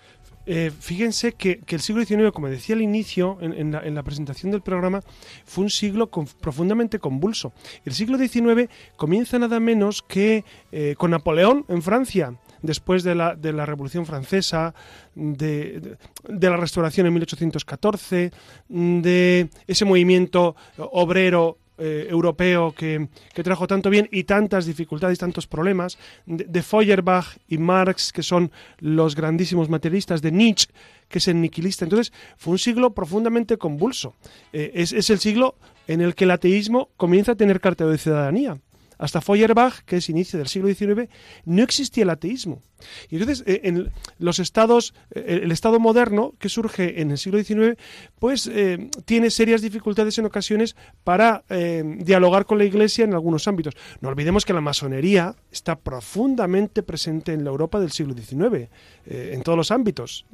[0.50, 5.02] Eh, fíjense que, el siglo XIX, como decía al inicio, en, la, presentación del programa,
[5.44, 7.52] fue un siglo profundamente convulso.
[7.84, 12.34] El siglo XIX comienza nada menos que eh, con Napoleón en Francia,
[12.68, 14.76] después de la, de la Revolución Francesa,
[15.16, 18.32] de, de, la Restauración en 1814,
[18.68, 25.46] de ese movimiento obrero eh, europeo que, que, trajo tanto bien y tantas dificultades, tantos
[25.46, 30.74] problemas, de, Feuerbach y Marx, que son los grandísimos materialistas, de Nietzsche,
[31.08, 31.86] que es el niquilista.
[31.86, 34.16] Entonces, fue un siglo profundamente convulso.
[34.54, 35.56] Eh, es, es el siglo
[35.88, 38.60] en el que el ateísmo comienza a tener carta de ciudadanía.
[38.98, 41.10] Hasta Feuerbach, que es inicio del siglo XIX,
[41.46, 42.62] no existía el ateísmo.
[43.10, 47.42] Y entonces, eh, en los estados, eh, el estado moderno que surge en el siglo
[47.42, 47.78] XIX,
[48.20, 53.76] pues eh, tiene serias dificultades en ocasiones para dialogar con la Iglesia en algunos ámbitos.
[54.02, 58.70] No olvidemos que la masonería está profundamente presente en la Europa del siglo XIX,
[59.10, 60.26] eh, en todos los ámbitos.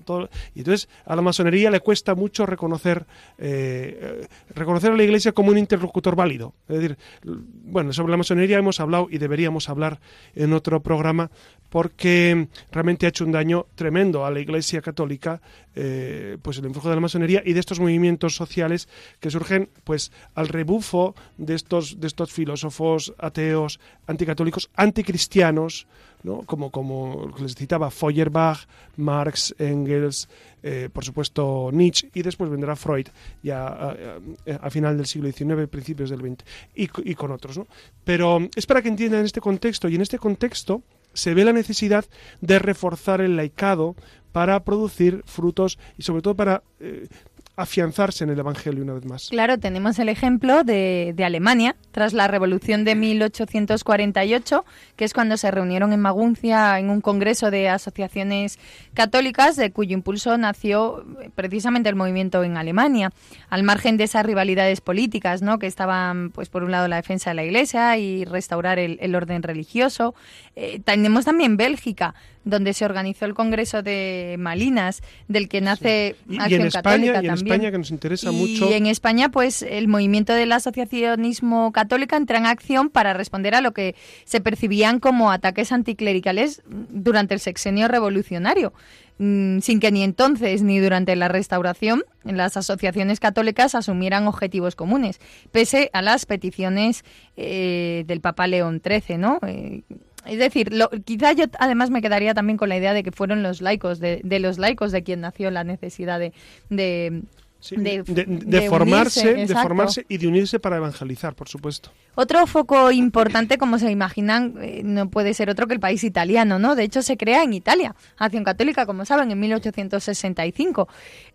[0.56, 3.06] Y entonces a la masonería le cuesta mucho reconocer,
[3.38, 6.54] eh, reconocer a la Iglesia como un interlocutor válido.
[6.68, 10.00] Es decir, bueno, sobre la masonería hemos hablado y deberíamos hablar
[10.34, 11.30] en otro programa
[11.70, 15.42] porque realmente ha hecho un daño tremendo a la Iglesia católica,
[15.76, 18.88] eh, pues el influjo de la masonería y de estos movimientos sociales
[19.20, 25.88] que surgen, pues al rebufo de estos de estos filósofos ateos, anticatólicos, anticristianos,
[26.24, 26.42] ¿no?
[26.44, 28.66] como como les citaba Feuerbach,
[28.98, 30.30] Marx, Engels,
[30.62, 33.08] eh, por supuesto Nietzsche y después vendrá Freud
[33.42, 36.44] ya a, a, a final del siglo XIX, principios del XX
[36.76, 37.68] y, y con otros, ¿no?
[38.04, 40.82] Pero es para que entiendan este contexto y en este contexto
[41.14, 42.06] se ve la necesidad
[42.42, 43.96] de reforzar el laicado
[44.32, 47.08] para producir frutos y sobre todo para eh,
[47.56, 49.30] afianzarse en el Evangelio una vez más.
[49.30, 55.52] Claro, tenemos el ejemplo de, Alemania, tras la Revolución de 1848, que es cuando se
[55.52, 58.58] reunieron en Maguncia en un congreso de asociaciones
[58.96, 63.12] católicas, de cuyo impulso nació precisamente el movimiento en Alemania,
[63.50, 65.60] al margen de esas rivalidades políticas, ¿no?
[65.60, 69.14] que estaban, pues por un lado, la defensa de la Iglesia y restaurar el, el
[69.14, 70.16] orden religioso.
[70.56, 76.36] Eh, tenemos también Bélgica, donde se organizó el Congreso de Malinas, del que nace sí.
[76.36, 77.54] y, Acción y en Católica España, y en también.
[77.54, 78.72] España, que nos interesa y mucho.
[78.72, 83.74] en España, pues el movimiento del asociacionismo católico entra en acción para responder a lo
[83.74, 88.74] que se percibían como ataques anticlericales durante el sexenio revolucionario
[89.20, 95.20] mm, sin que ni entonces ni durante la restauración las asociaciones católicas asumieran objetivos comunes,
[95.52, 97.04] pese a las peticiones
[97.36, 99.40] eh, del Papa León XIII, ¿no?
[99.46, 99.84] Eh,
[100.26, 103.44] es decir, lo, quizá yo además me quedaría también con la idea de que fueron
[103.44, 106.34] los laicos, de, de los laicos de quien nació la necesidad de,
[106.70, 107.24] de
[107.64, 111.94] Sí, de, de, de, formarse, unirse, de formarse y de unirse para evangelizar, por supuesto.
[112.14, 116.60] Otro foco importante, como se imaginan, eh, no puede ser otro que el país italiano,
[116.60, 116.76] ¿no?
[116.76, 120.90] De hecho, se crea en Italia, Acción Católica, como saben, en 1865.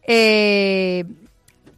[0.07, 1.07] Eh,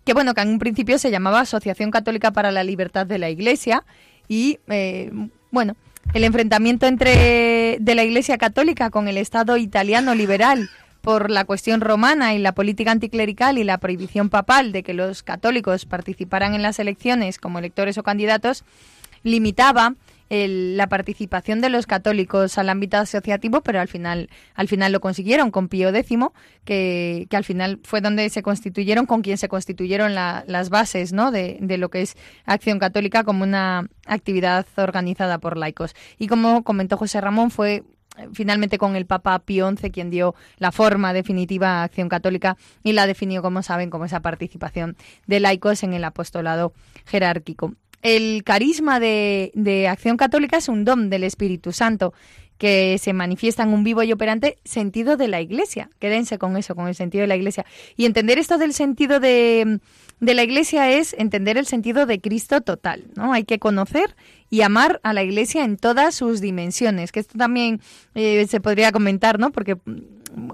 [0.05, 3.31] que bueno, que en un principio se llamaba Asociación Católica para la Libertad de la
[3.31, 3.85] Iglesia
[4.27, 5.13] y, eh,
[5.53, 5.77] bueno,
[6.13, 10.69] el enfrentamiento entre de la Iglesia Católica con el Estado italiano liberal
[11.03, 15.23] por la cuestión romana y la política anticlerical y la prohibición papal de que los
[15.23, 18.65] católicos participaran en las elecciones como electores o candidatos,
[19.23, 19.95] limitaba
[20.31, 25.01] el, la participación de los católicos al ámbito asociativo, pero al final, al final lo
[25.01, 26.19] consiguieron con Pío X,
[26.65, 31.13] que, que al final fue donde se constituyeron, con quien se constituyeron la, las bases
[31.13, 31.33] ¿no?
[31.33, 32.17] de, de lo que es
[32.47, 35.95] Acción Católica como una actividad organizada por laicos.
[36.17, 37.83] Y como comentó José Ramón, fue
[38.33, 42.93] finalmente con el Papa Pío XI quien dio la forma definitiva a Acción Católica y
[42.93, 46.73] la definió, como saben, como esa participación de laicos en el apostolado
[47.07, 47.75] jerárquico.
[48.03, 52.15] El carisma de, Acción Católica es un don del Espíritu Santo
[52.57, 55.91] que se manifiesta en un vivo y operante sentido de la Iglesia.
[55.99, 57.65] Quédense con eso, con el sentido de la Iglesia.
[57.97, 59.81] Y entender esto del sentido de,
[60.21, 63.33] de la Iglesia es entender el sentido de Cristo total, ¿no?
[63.33, 64.15] Hay que conocer
[64.51, 67.81] y amar a la Iglesia en todas sus dimensiones, que esto también
[68.15, 69.51] eh, se podría comentar, ¿no?
[69.51, 69.77] Porque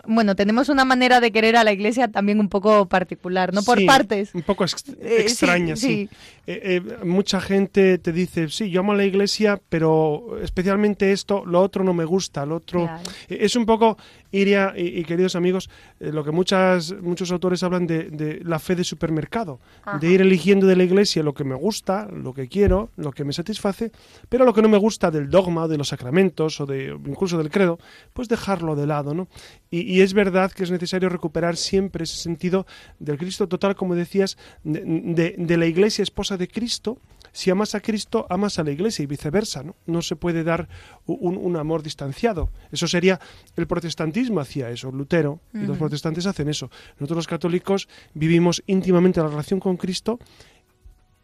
[0.06, 3.62] bueno, tenemos una manera de querer a la iglesia también un poco particular, ¿no?
[3.62, 4.34] Por sí, partes.
[4.34, 5.86] Un poco ex extraña, eh, sí.
[5.86, 6.08] sí.
[6.10, 6.16] sí.
[6.46, 11.44] Eh, eh, mucha gente te dice, sí, yo amo a la iglesia, pero especialmente esto,
[11.44, 12.84] lo otro no me gusta, lo otro...
[12.84, 13.02] Claro.
[13.28, 13.98] Es un poco,
[14.30, 18.76] Iria y, y queridos amigos, lo que muchas, muchos autores hablan de, de la fe
[18.76, 19.98] de supermercado, Ajá.
[19.98, 23.24] de ir eligiendo de la iglesia lo que me gusta, lo que quiero, lo que
[23.24, 23.92] me satisface,
[24.28, 27.50] pero lo que no me gusta del dogma, de los sacramentos o de incluso del
[27.50, 27.78] credo,
[28.12, 29.28] pues dejarlo de lado, ¿no?
[29.70, 32.66] Y, y, es verdad que es necesario recuperar siempre ese sentido
[32.98, 36.98] del Cristo total, como decías, de, de, de, la iglesia esposa de Cristo.
[37.36, 39.76] Si amas a Cristo, amas a la iglesia y viceversa, ¿no?
[39.84, 40.70] No se puede dar
[41.04, 42.48] un, un amor distanciado.
[42.72, 43.20] Eso sería
[43.56, 45.66] el protestantismo hacía eso, Lutero y uh -huh.
[45.66, 46.70] los protestantes hacen eso.
[46.94, 50.18] Nosotros los católicos vivimos íntimamente la relación con Cristo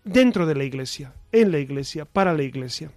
[0.05, 2.91] dentro de la iglesia, en la iglesia, para la iglesia.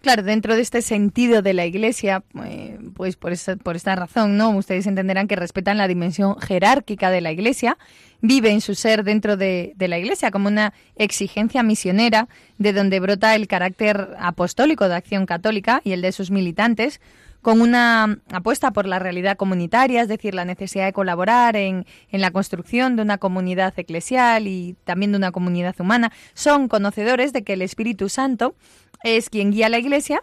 [0.00, 4.38] Claro, dentro de este sentido de la Iglesia, eh, pues por esta, por esta razón,
[4.38, 4.48] ¿no?
[4.50, 7.76] Ustedes entenderán que respetan la dimensión jerárquica de la Iglesia,
[8.22, 13.46] viven su ser dentro de, la Iglesia como una exigencia misionera, de donde brota el
[13.46, 17.02] carácter apostólico de Acción Católica y el de sus militantes,
[17.42, 22.20] con una apuesta por la realidad comunitaria, es decir, la necesidad de colaborar en, en,
[22.22, 27.42] la construcción de una comunidad eclesial y también de una comunidad humana, son conocedores de
[27.42, 28.54] que el Espíritu Santo
[29.02, 30.22] es quien guía la Iglesia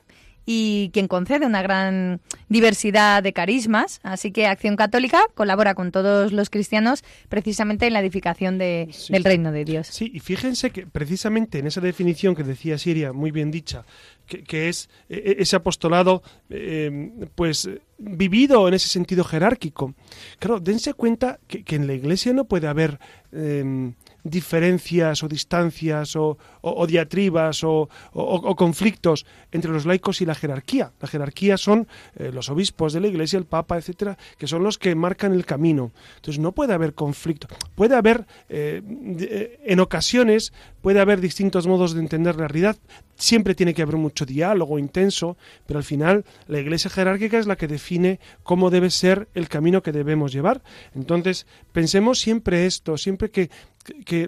[0.50, 4.00] y quien concede una gran diversidad de carismas.
[4.04, 9.12] Así que Acción Católica colabora con todos los cristianos precisamente en la edificación de, Sí.
[9.12, 9.88] del reino de Dios.
[9.88, 13.84] Sí, y fíjense que precisamente en esa definición que decía Siria, muy bien dicha,
[14.26, 19.96] que, que es eh, ese apostolado, eh, pues vivido en ese sentido jerárquico.
[20.40, 23.00] Claro, dense cuenta que, que en la Iglesia no puede haber
[23.34, 23.92] eh,
[24.24, 26.38] diferencias o distancias o,
[26.68, 27.90] o- o diatribas o,
[28.56, 30.92] conflictos entre los laicos y la jerarquía.
[31.00, 34.78] La jerarquía son eh, los obispos de la Iglesia, el Papa, etcétera, que son los
[34.78, 35.92] que marcan el camino.
[36.16, 37.48] Entonces no puede haber conflicto.
[37.76, 38.82] Puede haber, eh,
[39.20, 42.78] eh, en ocasiones, puede haber distintos modos de entender la realidad.
[43.16, 47.56] Siempre tiene que haber mucho diálogo intenso, pero al final la Iglesia jerárquica es la
[47.56, 50.62] que define cómo debe ser el camino que debemos llevar.
[50.96, 53.50] Entonces, pensemos siempre esto, siempre que,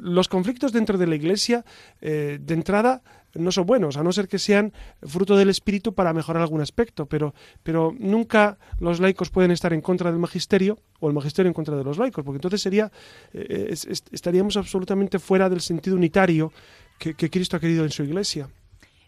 [0.01, 1.65] los conflictos dentro de la Iglesia,
[2.37, 3.01] de entrada,
[3.33, 7.05] no son buenos, a no ser que sean fruto del espíritu para mejorar algún aspecto,
[7.05, 11.53] pero, pero nunca los laicos pueden estar en contra del magisterio o el magisterio en
[11.53, 12.91] contra de los laicos, porque entonces sería
[13.33, 16.51] eh, es- es- estaríamos absolutamente fuera del sentido unitario
[16.97, 18.49] que Cristo ha querido en su iglesia.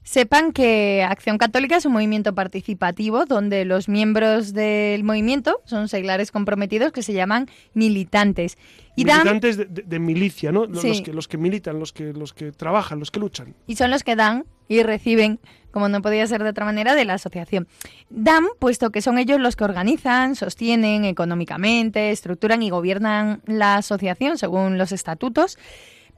[0.03, 6.31] Sepan que Acción Católica es un movimiento participativo donde los miembros del movimiento son seglares
[6.31, 8.57] comprometidos que se llaman militantes.
[8.95, 10.65] Y Militantes de, de- de milicia, ¿no?
[10.75, 10.87] Sí.
[10.87, 13.53] los que, los que militan, los que, los que trabajan, los que luchan.
[13.67, 15.39] y son los que dan y reciben,
[15.71, 17.67] como no podía ser de otra manera, de la asociación.
[18.09, 24.37] Dan, puesto que son ellos los que organizan, sostienen económicamente, estructuran y gobiernan la asociación
[24.37, 25.57] según los estatutos,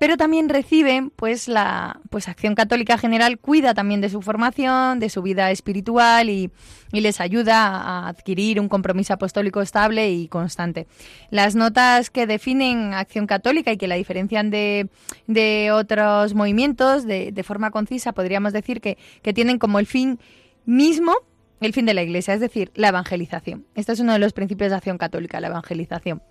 [0.03, 5.07] pero también reciben, pues la pues Acción Católica General cuida también de su formación, de
[5.07, 6.51] su vida espiritual y,
[6.91, 10.87] les ayuda a adquirir un compromiso apostólico estable y constante.
[11.29, 14.89] Las notas que definen Acción Católica y que la diferencian de,
[15.27, 20.19] de otros movimientos de, de forma concisa, podríamos decir que, que tienen como el fin
[20.65, 21.13] mismo
[21.61, 23.65] el fin de la Iglesia, es decir, la evangelización.
[23.73, 26.21] Este es uno de los principios de Acción Católica, la evangelización.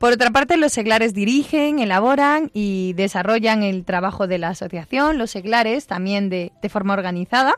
[0.00, 5.18] Por otra parte, los seglares dirigen, elaboran y desarrollan el trabajo de la asociación.
[5.18, 7.52] Los seglares, también de, de forma organizada,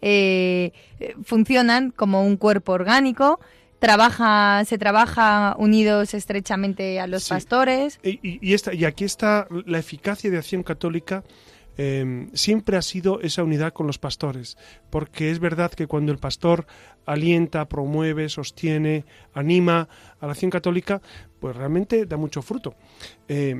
[0.00, 3.40] eh, eh, funcionan como un cuerpo orgánico.
[3.78, 7.28] Trabaja, se trabaja unidos estrechamente a los Sí.
[7.30, 8.00] pastores.
[8.02, 11.22] Y, y- y esta, y aquí está la eficacia de acción católica.
[11.78, 14.58] eh, siempre ha sido esa unidad con los pastores,
[14.90, 16.66] porque es verdad que cuando el pastor
[17.06, 19.88] alienta, promueve, sostiene, anima
[20.22, 21.02] a la acción católica,
[21.40, 22.74] pues realmente da mucho fruto.
[23.28, 23.54] Eh,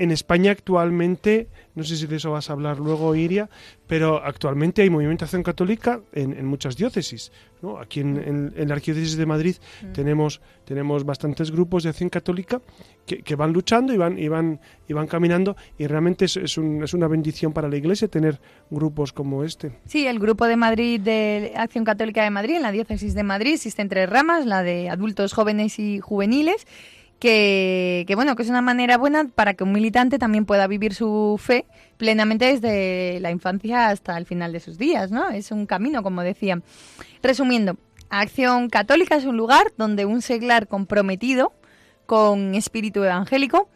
[0.00, 3.50] en, España actualmente, no sé si de eso vas a hablar luego, Iria,
[3.88, 4.90] pero actualmente hay
[5.24, 7.32] acción católica en, en muchas diócesis.
[7.62, 7.78] ¿No?
[7.78, 9.56] Aquí en, en- en la Arquidiócesis de Madrid
[9.94, 12.60] tenemos, tenemos bastantes grupos de acción católica
[13.06, 16.58] que, que van luchando y van, y van, y van caminando y realmente es, es,
[16.58, 19.72] un- es una bendición para la Iglesia tener grupos como este.
[19.86, 23.54] Sí, el grupo de Madrid de Acción Católica de Madrid, en la diócesis de Madrid,
[23.54, 26.66] existen tres ramas, la de adultos, jóvenes y juveniles,
[27.22, 31.38] que, bueno, que es una manera buena para que un militante también pueda vivir su
[31.40, 35.30] fe plenamente desde la infancia hasta el final de sus días, ¿no?
[35.30, 36.60] Es un camino, como decía.
[37.22, 37.76] Resumiendo,
[38.10, 41.52] Acción Católica es un lugar donde un seglar comprometido
[42.06, 43.68] con espíritu evangélico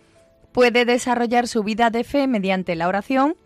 [0.51, 3.37] puede desarrollar su vida de fe mediante la oración,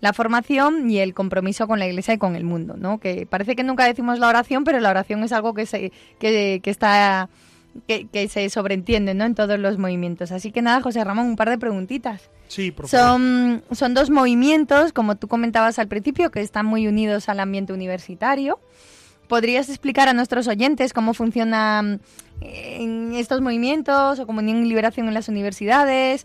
[0.00, 2.98] la formación y el compromiso con la Iglesia y con el mundo, ¿no?
[2.98, 6.60] Que parece que nunca decimos la oración, pero la oración es algo que se que,
[6.62, 7.28] que está
[7.86, 9.24] que, que se sobreentiende, ¿no?
[9.24, 10.32] En todos los movimientos.
[10.32, 12.30] Así que nada, José Ramón, un par de preguntitas.
[12.48, 13.06] Sí, por favor.
[13.06, 17.72] Son, son dos movimientos, como tú comentabas al principio, que están muy unidos al ambiente
[17.72, 18.58] universitario.
[19.28, 22.00] ¿Podrías explicar a nuestros oyentes cómo funcionan
[22.40, 26.24] en estos movimientos o comunión y liberación en las universidades?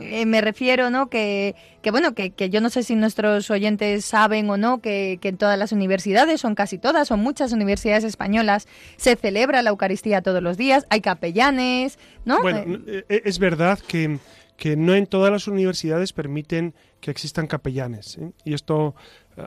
[0.00, 1.08] Eh, me refiero, ¿no?
[1.08, 5.18] Que, que bueno, que, que yo no sé si nuestros oyentes saben o no que,
[5.20, 9.70] que en todas las universidades, son casi todas, son muchas universidades españolas, se celebra la
[9.70, 12.40] Eucaristía todos los días, hay capellanes, ¿no?
[12.42, 14.18] Bueno, Eh, eh, es verdad que,
[14.56, 18.18] que no en todas las universidades permiten que existan capellanes.
[18.18, 18.32] ¿eh?
[18.44, 18.94] Y esto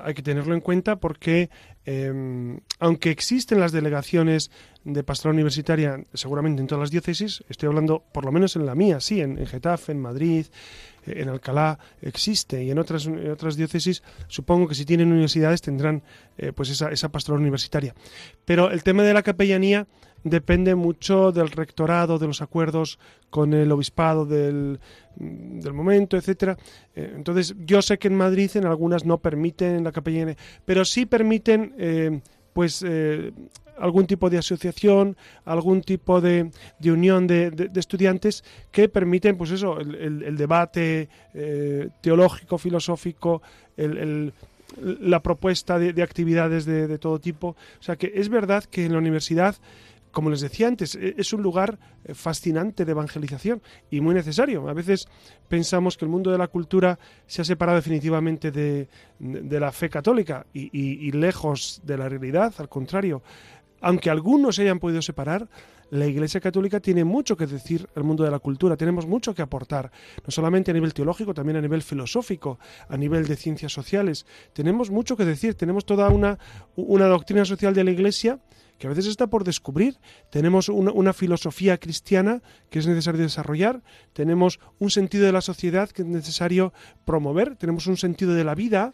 [0.04, 1.50] hay que tenerlo en cuenta porque,
[1.92, 4.52] eh, aunque existen las delegaciones
[4.84, 8.76] de pastoral universitaria, seguramente en todas las diócesis, estoy hablando por lo menos en la
[8.76, 10.46] mía, sí, en, en Getafe, en Madrid,
[11.08, 15.64] eh, en Alcalá existe y en otras, en otras diócesis supongo que si tienen universidades
[15.64, 16.04] tendrán
[16.38, 17.96] eh, pues esa, esa pastoral universitaria.
[18.46, 19.88] Pero el tema de la capellanía
[20.24, 23.00] depende mucho del rectorado, de los acuerdos
[23.30, 24.80] con el obispado del,
[25.16, 26.58] del momento, etcétera.
[26.96, 31.06] Eh, entonces, yo sé que en Madrid en algunas no permiten la capellanía, pero sí
[31.06, 32.22] permiten eh,
[32.54, 33.32] pues eh,
[33.78, 35.16] algún tipo de asociación,
[35.46, 40.36] algún tipo de, de unión de, de- estudiantes que permiten, pues eso, el, el- el
[40.38, 41.08] debate
[42.02, 43.42] teológico, filosófico,
[43.78, 44.34] el,
[44.82, 47.50] la propuesta de, de actividades de, de todo tipo.
[47.80, 49.56] O sea que es verdad que en la universidad,
[50.12, 54.68] como les decía antes, e- es un lugar eh, fascinante de evangelización y muy necesario.
[54.70, 55.08] A veces
[55.48, 56.98] pensamos que el mundo de la cultura
[57.28, 58.88] se ha separado definitivamente de,
[59.20, 63.22] de la fe católica y, y- lejos de la realidad, al contrario.
[63.82, 65.48] Aunque algunos se hayan podido separar,
[65.92, 69.42] la Iglesia Católica tiene mucho que decir al mundo de la cultura, tenemos mucho que
[69.42, 69.90] aportar,
[70.24, 74.26] no solamente a nivel teológico, también a nivel filosófico, a nivel de ciencias sociales.
[74.54, 76.38] Tenemos mucho que decir, tenemos toda una,
[76.76, 78.40] una doctrina social de la Iglesia
[78.80, 79.98] que a veces está por descubrir.
[80.32, 83.82] Tenemos una, filosofía cristiana que es necesario desarrollar,
[84.14, 86.74] tenemos un sentido de la sociedad que es necesario
[87.06, 88.94] promover, tenemos un sentido de la vida,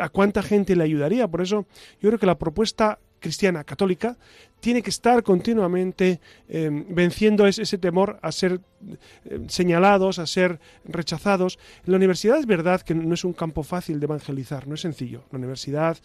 [0.00, 1.26] a cuánta gente le ayudaría.
[1.28, 1.66] Por eso
[2.00, 4.18] yo creo que la propuesta cristiana católica
[4.60, 8.60] tiene que estar continuamente eh, venciendo ese, temor a ser
[9.24, 11.58] eh, señalados, a ser rechazados.
[11.86, 15.24] La universidad es verdad que no es un campo fácil de evangelizar, no es sencillo.
[15.32, 15.96] La universidad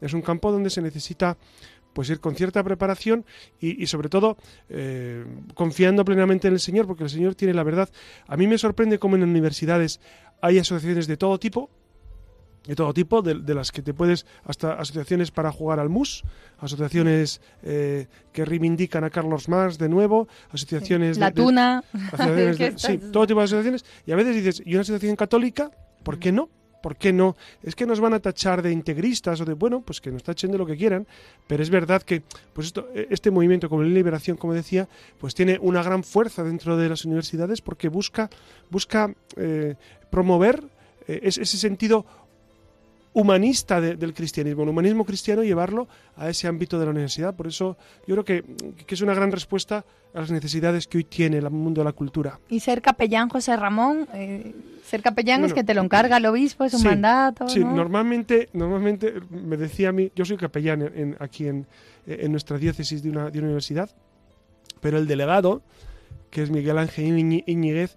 [0.00, 1.36] es un campo donde se necesita
[1.98, 3.26] pues ir con cierta preparación
[3.58, 4.36] y, y sobre todo
[4.68, 5.24] eh,
[5.54, 7.88] confiando plenamente en el Señor, porque el Señor tiene la verdad.
[8.28, 9.98] A mí me sorprende cómo en universidades
[10.40, 11.70] hay asociaciones de todo tipo,
[12.68, 16.22] de todo tipo, de, de las que te puedes, hasta asociaciones para jugar al mus,
[16.58, 21.82] asociaciones eh, que reivindican a Carlos Marx de nuevo, asociaciones La de, de- tuna.
[22.12, 24.82] asociaciones ¿Qué de- sí, estás- todo tipo de asociaciones, y a veces dices, ¿y una
[24.82, 25.72] asociación católica?
[26.04, 26.48] ¿Por qué no?
[26.82, 27.36] ¿Por qué no?
[27.62, 30.52] Es que nos van a tachar de integristas o de, bueno, pues que nos tachen
[30.52, 31.06] de lo que quieran,
[31.46, 32.22] pero es verdad que
[32.52, 36.76] pues esto, este movimiento como la liberación, como decía, pues tiene una gran fuerza dentro
[36.76, 38.30] de las universidades porque busca,
[38.70, 39.74] busca eh,
[40.10, 40.62] promover
[41.08, 42.06] eh, es- ese sentido
[43.12, 47.34] humanista de- del cristianismo, el humanismo cristiano llevarlo a ese ámbito de la universidad.
[47.34, 48.44] Por eso yo creo que,
[48.86, 49.84] que es una gran respuesta
[50.14, 52.38] a las necesidades que hoy tiene el mundo de la cultura.
[52.48, 54.54] Y ser capellán, José Ramón, eh,
[54.84, 57.48] ser capellán es que te lo encarga el obispo, es un sí, mandato.
[57.48, 57.72] Sí, ¿no?
[57.74, 61.66] normalmente, normalmente me decía a mí, yo soy capellán en- en- aquí en,
[62.06, 63.90] en nuestra diócesis de una, de una universidad,
[64.80, 65.62] pero el delegado,
[66.30, 67.96] que es Miguel Ángel Iñi- Iñiguez,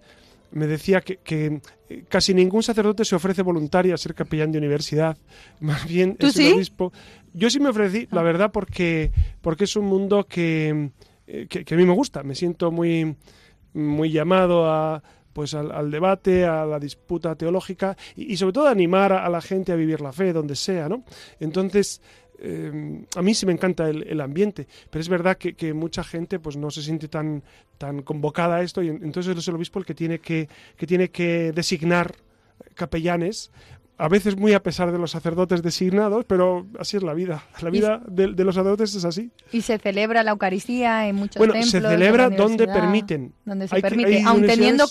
[0.51, 4.57] me decía que, que, eh, casi ningún sacerdote se ofrece voluntario a ser capellán de
[4.57, 5.17] universidad.
[5.59, 6.47] Más bien ¿Tú es sí?
[6.47, 6.91] el obispo.
[7.33, 10.91] Yo sí me ofrecí, la verdad, porque, porque es un mundo que,
[11.27, 12.23] eh, que, que a mí me gusta.
[12.23, 13.15] Me siento muy,
[13.73, 15.01] muy llamado a
[15.33, 19.29] pues al, al debate, a la disputa teológica y, y sobre todo animar a, a
[19.29, 21.05] la gente a vivir la fe donde sea, ¿no?
[21.39, 22.01] Entonces,
[22.41, 26.03] eh, a mí sí me encanta el, el ambiente, pero es verdad que, que mucha
[26.03, 27.43] gente pues no se siente tan,
[27.77, 30.87] tan convocada a esto y en- entonces es el obispo el que tiene que, que
[30.87, 32.15] tiene que designar
[32.75, 33.51] capellanes
[33.97, 37.43] a veces muy a pesar de los sacerdotes designados, pero así es la vida.
[37.61, 39.29] La vida de, de los sacerdotes es así.
[39.51, 41.69] Y se celebra la Eucaristía en muchos Bueno, templos.
[41.69, 43.33] se en la celebra donde permiten.
[43.45, 44.15] Donde se Hay permite.
[44.15, 44.89] hay Aun teniendo universidades-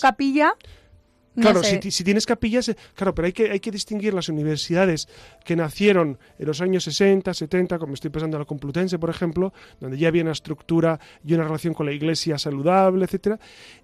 [1.35, 1.81] no Claro, sé.
[1.81, 5.07] si, si tienes capillas, eh, claro, pero hay que, hay que distinguir las universidades
[5.45, 9.53] que nacieron en los años 60, 70, como estoy pensando en la Complutense, por ejemplo,
[9.79, 13.39] donde ya había una estructura y una relación con la iglesia saludable, etcétera,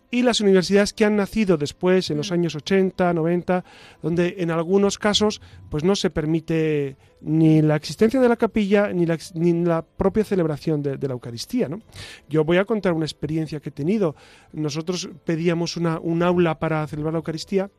[0.10, 3.64] y las universidades que han nacido después, en los años 80, 90,
[4.02, 9.06] donde en algunos casos pues no se permite ni la existencia de la capilla ni
[9.06, 11.68] la, ni la propia celebración de, de la Eucaristía.
[11.68, 11.82] ¿no?
[12.30, 14.16] Yo voy a contar una experiencia que he tenido.
[14.54, 17.70] Nosotros pedíamos una, un aula para celebrar la Eucaristía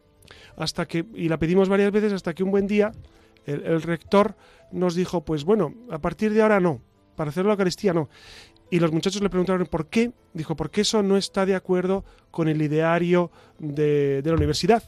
[0.56, 2.92] hasta que, y la pedimos varias veces hasta que un buen día
[3.46, 4.36] el, el rector
[4.70, 6.82] nos dijo, pues bueno, a partir de ahora no,
[7.16, 8.10] para hacer la Eucaristía no.
[8.70, 10.12] Y los muchachos le preguntaron por qué.
[10.34, 14.82] Dijo, porque eso no está de acuerdo con el ideario de, la universidad.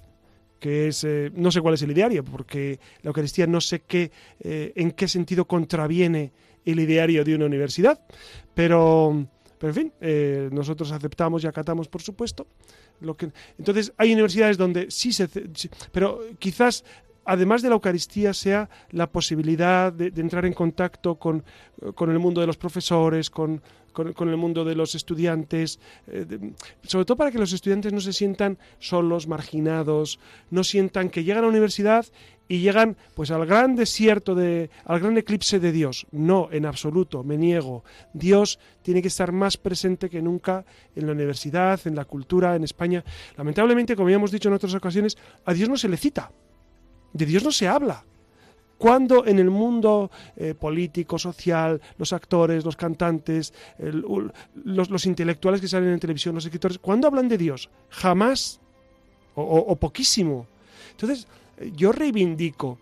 [0.58, 4.10] Que es, eh, no sé cuál es el ideario, porque la Eucaristía no sé qué,
[4.40, 6.32] eh, en qué sentido contraviene
[6.66, 7.98] el ideario de una universidad.
[8.54, 9.26] Pero,
[9.58, 12.46] pero en fin, eh, nosotros aceptamos y acatamos, por supuesto.
[13.00, 15.28] Lo que, entonces, hay universidades donde sí se.
[15.90, 16.84] pero quizás
[17.24, 21.44] además de la Eucaristía, sea la posibilidad de, entrar en contacto con,
[21.94, 23.62] con el mundo de los profesores, con,
[23.92, 26.26] con, el mundo de los estudiantes, eh,
[26.82, 30.18] sobre todo para que los estudiantes no se sientan solos, marginados,
[30.50, 32.06] no sientan que llegan a la universidad
[32.48, 36.06] y llegan pues al gran desierto de al gran eclipse de Dios.
[36.10, 37.84] No, en absoluto, me niego.
[38.12, 40.64] Dios tiene que estar más presente que nunca
[40.96, 43.04] en la universidad, en la cultura, en España.
[43.36, 46.32] Lamentablemente, como ya hemos dicho en otras ocasiones, a Dios no se le cita.
[47.12, 48.04] De Dios no se habla.
[48.78, 55.90] Cuando en el mundo eh, político, social, los actores, los cantantes, los, intelectuales que salen
[55.90, 57.68] en televisión, los escritores, ¿cuándo hablan de Dios?
[57.90, 58.58] Jamás
[59.34, 60.46] o, poquísimo.
[60.92, 61.26] Entonces,
[61.76, 62.78] yo reivindico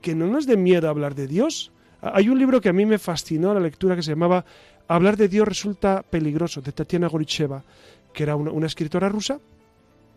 [0.00, 1.72] que, no nos dé miedo hablar de Dios.
[2.00, 4.46] Hay un libro que a mí me fascinó la lectura que se llamaba
[4.88, 7.62] Hablar de Dios resulta peligroso, de Tatiana Goricheva,
[8.14, 9.38] que era una escritora rusa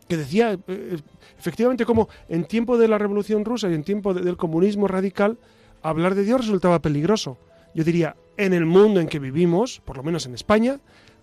[0.08, 0.98] que decía eh,
[1.38, 5.38] efectivamente como en tiempo de la Revolución Rusa y en tiempo de- del comunismo radical,
[5.82, 7.38] hablar de Dios resultaba peligroso.
[7.74, 10.80] Yo diría, en el mundo en que vivimos, por lo menos en España,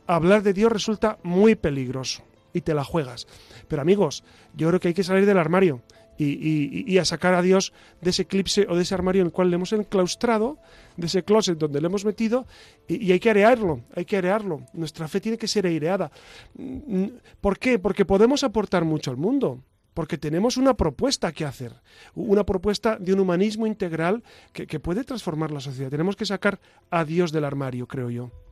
[0.06, 2.22] hablar de Dios resulta muy peligroso
[2.52, 3.26] y te la juegas.
[3.68, 4.22] Pero amigos,
[4.54, 5.80] yo creo que hay que salir del armario
[6.18, 9.26] y, y- y a sacar a Dios de ese eclipse o de ese armario en
[9.28, 10.58] el cual le hemos enclaustrado,
[10.96, 12.46] de ese closet donde le hemos metido,
[12.88, 14.62] y, hay que arearlo, hay que arearlo.
[14.72, 16.10] Nuestra fe tiene que ser aireada.
[16.54, 17.06] Mm,
[17.40, 17.78] ¿Por qué?
[17.78, 19.62] Porque podemos aportar mucho al mundo.
[19.92, 21.72] Porque tenemos una propuesta que hacer,
[22.16, 25.88] una propuesta de un humanismo integral que, que puede transformar la sociedad.
[25.88, 26.58] Tenemos que sacar
[26.90, 28.43] a Dios del armario, creo yo.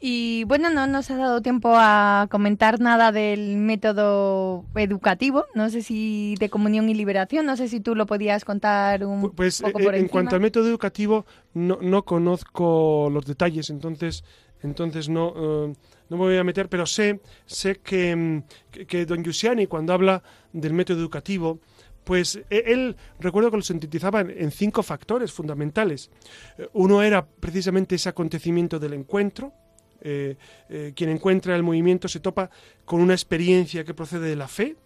[0.00, 5.82] Y bueno, no nos ha dado tiempo a comentar nada del método educativo, no sé
[5.82, 9.60] si de comunión y liberación, no sé si tú lo podías contar un Pu- Pues
[9.60, 10.12] poco eh, por en encima.
[10.12, 14.22] cuanto al método educativo, no, no conozco los detalles, entonces,
[14.62, 15.72] entonces no, eh,
[16.10, 19.92] no me voy a meter, pero sé, sé que, mm, que, que don Giussiani, cuando
[19.94, 20.22] habla
[20.52, 21.58] del método educativo,
[22.04, 26.08] pues e- él recuerdo que lo sintetizaba en, en cinco factores fundamentales.
[26.56, 29.52] Eh, Uno era precisamente ese acontecimiento del encuentro.
[30.00, 30.36] Eh,
[30.68, 32.50] eh, quien encuentra el movimiento se topa
[32.84, 34.76] con una experiencia que procede de la fe.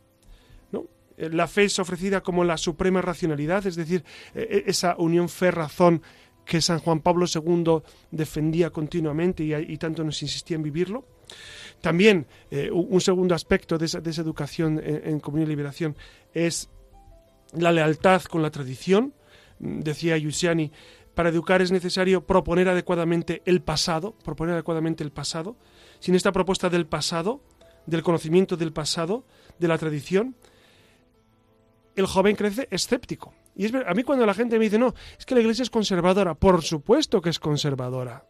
[1.16, 4.02] Eh, La fe es ofrecida como la suprema racionalidad, es decir,
[4.34, 6.02] esa unión fe-razón
[6.44, 11.04] que San Juan Pablo II defendía continuamente y, tanto nos insistía en vivirlo.
[11.80, 12.26] También
[12.72, 15.96] un un segundo aspecto de esa, educación en, en comunión y liberación
[16.32, 16.68] es
[17.52, 19.14] la lealtad con la tradición.
[19.58, 20.72] Mm, Decía Giussiani,
[21.14, 25.56] para educar es necesario proponer adecuadamente el pasado, proponer adecuadamente el pasado.
[26.00, 27.42] Sin esta propuesta del pasado,
[27.86, 29.24] del conocimiento del pasado,
[29.58, 30.36] de la tradición,
[31.96, 33.34] el joven crece escéptico.
[33.54, 35.70] Y es a mí cuando la gente me dice, no, es que la iglesia es
[35.70, 38.26] conservadora, por supuesto que es conservadora.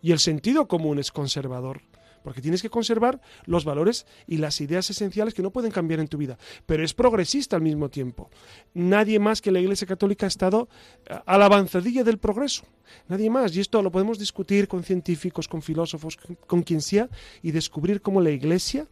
[0.00, 1.82] Y el sentido común es conservador.
[2.22, 6.08] Porque tienes que conservar los valores y las ideas esenciales que no pueden cambiar en
[6.08, 6.38] tu vida.
[6.66, 8.30] Pero es progresista al mismo tiempo.
[8.74, 10.68] Nadie más que la Iglesia Católica ha estado
[11.08, 12.64] a a la avanzadilla del progreso.
[13.08, 13.56] Nadie más.
[13.56, 17.08] Y esto lo podemos discutir con científicos, con filósofos, con, quien sea,
[17.42, 18.86] y descubrir cómo la Iglesia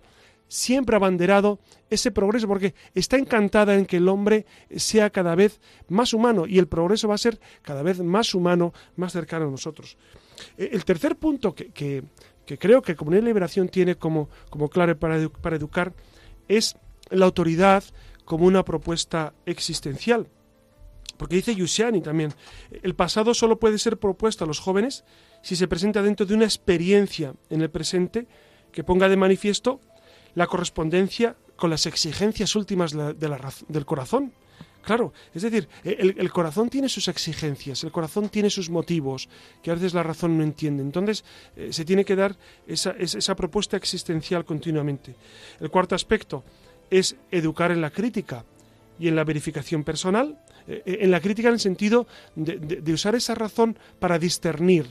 [0.49, 1.61] siempre ha abanderado
[1.91, 6.59] ese progreso, porque está encantada en que el hombre sea cada vez más humano y
[6.59, 9.97] el progreso va a ser cada vez más humano, más cercano a nosotros.
[10.57, 12.03] Eh, El tercer punto que, que-
[12.47, 15.93] que creo que Comunidad de Liberación tiene como, como clave para, para educar
[16.49, 16.77] es
[17.11, 17.85] la autoridad
[18.25, 20.29] como una propuesta existencial.
[21.17, 22.33] Porque dice Giussiani también,
[22.83, 25.05] el pasado solo puede ser propuesto a los jóvenes
[25.43, 28.27] si se presenta dentro de una experiencia en el presente
[28.73, 29.81] que ponga de manifiesto
[30.35, 34.33] la correspondencia con las exigencias últimas de la del corazón.
[34.83, 39.29] Claro, es decir, el, el corazón tiene sus exigencias, el corazón tiene sus motivos,
[39.63, 40.83] que a veces la razón no entiende.
[40.83, 41.23] Entonces,
[41.57, 45.15] eh, se tiene que dar esa, es- esa propuesta existencial continuamente.
[45.61, 46.45] El cuarto aspecto
[46.91, 48.45] es educar en la crítica
[48.99, 53.15] y en la verificación personal, eh, eh, en la crítica en el sentido de, usar
[53.15, 54.87] esa razón para discernir.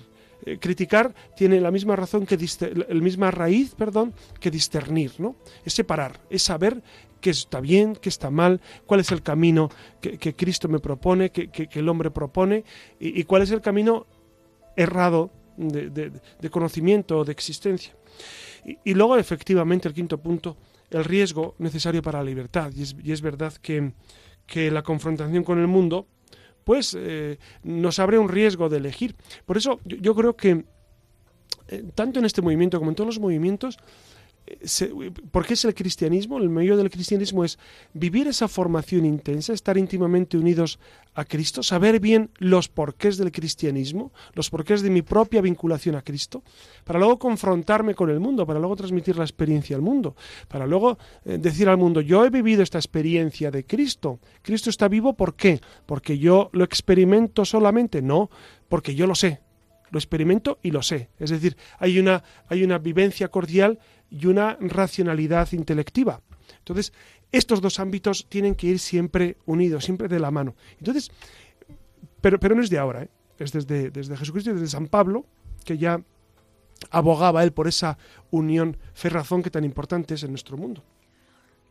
[0.61, 2.37] Criticar tiene la misma razón que
[2.87, 5.35] la misma raíz, perdón, que discernir, ¿no?
[5.65, 6.81] Es separar, es saber
[7.21, 9.69] qué está bien, qué está mal, cuál es el camino
[10.01, 12.63] que, Cristo me propone, que, que- el hombre propone,
[12.99, 14.07] y, cuál es el camino
[14.75, 17.95] errado de, de- conocimiento o de existencia.
[18.83, 20.57] Y, luego, efectivamente, el quinto punto,
[20.89, 22.71] el riesgo necesario para la libertad.
[22.75, 23.93] Y es, y es verdad que,
[24.45, 26.07] que la confrontación con el mundo,
[26.63, 29.15] pues eh, nos abre un riesgo de elegir.
[29.45, 30.65] Por eso yo, yo creo que
[31.69, 33.77] eh, tanto en este movimiento como en todos los movimientos,
[34.63, 34.87] se-
[35.31, 36.37] ¿por qué es el cristianismo?
[36.37, 37.59] El medio del cristianismo es
[37.93, 40.79] vivir esa formación intensa, estar íntimamente unidos
[41.13, 46.01] a Cristo, saber bien los porqués del cristianismo, los porqués de mi propia vinculación a
[46.01, 46.43] Cristo,
[46.83, 50.15] para luego confrontarme con el mundo, para luego transmitir la experiencia al mundo,
[50.47, 54.19] para luego eh, decir al mundo, yo he vivido esta experiencia de Cristo.
[54.41, 55.59] Cristo está vivo, ¿por qué?
[55.85, 58.29] Porque yo lo experimento solamente, no,
[58.67, 59.41] porque yo lo sé,
[59.91, 61.09] lo experimento y lo sé.
[61.17, 63.79] Es decir, hay una, hay una vivencia cordial
[64.09, 66.21] y una racionalidad intelectiva.
[66.59, 66.93] Entonces,
[67.31, 70.55] estos dos ámbitos tienen que ir siempre unidos, siempre de la mano.
[70.79, 71.11] Entonces,
[72.21, 73.09] pero, pero no es de ahora, ¿eh?
[73.37, 75.25] es desde, desde Jesucristo y desde San Pablo,
[75.63, 76.01] que ya
[76.91, 77.97] abogaba él por esa
[78.31, 80.83] unión fe-razón que tan importante es en nuestro mundo.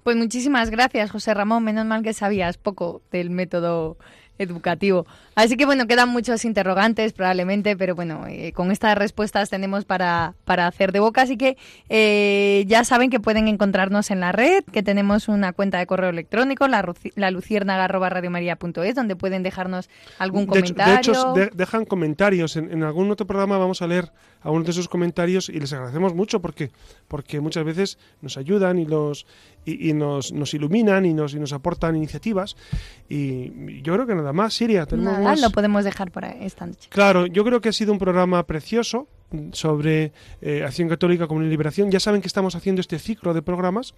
[0.04, 1.64] Pues muchísimas gracias, José Ramón.
[1.64, 3.98] Menos mal que sabías poco del método
[4.38, 5.06] educativo.
[5.34, 10.34] Así que bueno, quedan muchos interrogantes probablemente, pero bueno, eh, con estas respuestas tenemos para,
[10.44, 11.22] para hacer de boca.
[11.22, 11.56] Así que
[11.88, 16.10] eh, ya saben que pueden encontrarnos en la red, que tenemos una cuenta de correo
[16.10, 16.84] electrónico, la,
[17.16, 20.94] la luciérnaga@radiomaria.es, donde pueden dejarnos algún De hecho, comentario.
[20.94, 22.56] de hecho, de- dejan comentarios.
[22.56, 24.10] En, en algún otro programa vamos a leer
[24.40, 26.70] algunos de esos comentarios y les agradecemos mucho porque,
[27.08, 29.26] porque muchas veces nos ayudan y, los,
[29.64, 32.56] y, y nos, nos iluminan y nos, y nos aportan iniciativas.
[33.08, 34.86] Y yo creo que nada más, Siria.
[34.86, 36.88] Tenemos Nada, más- lo podemos dejar por esta noche.
[36.90, 41.48] Claro, yo creo que ha sido un programa precioso mm, sobre eh, Acción Católica, Comunidad
[41.48, 41.90] y Liberación.
[41.90, 43.94] Ya saben que estamos haciendo este ciclo de programas.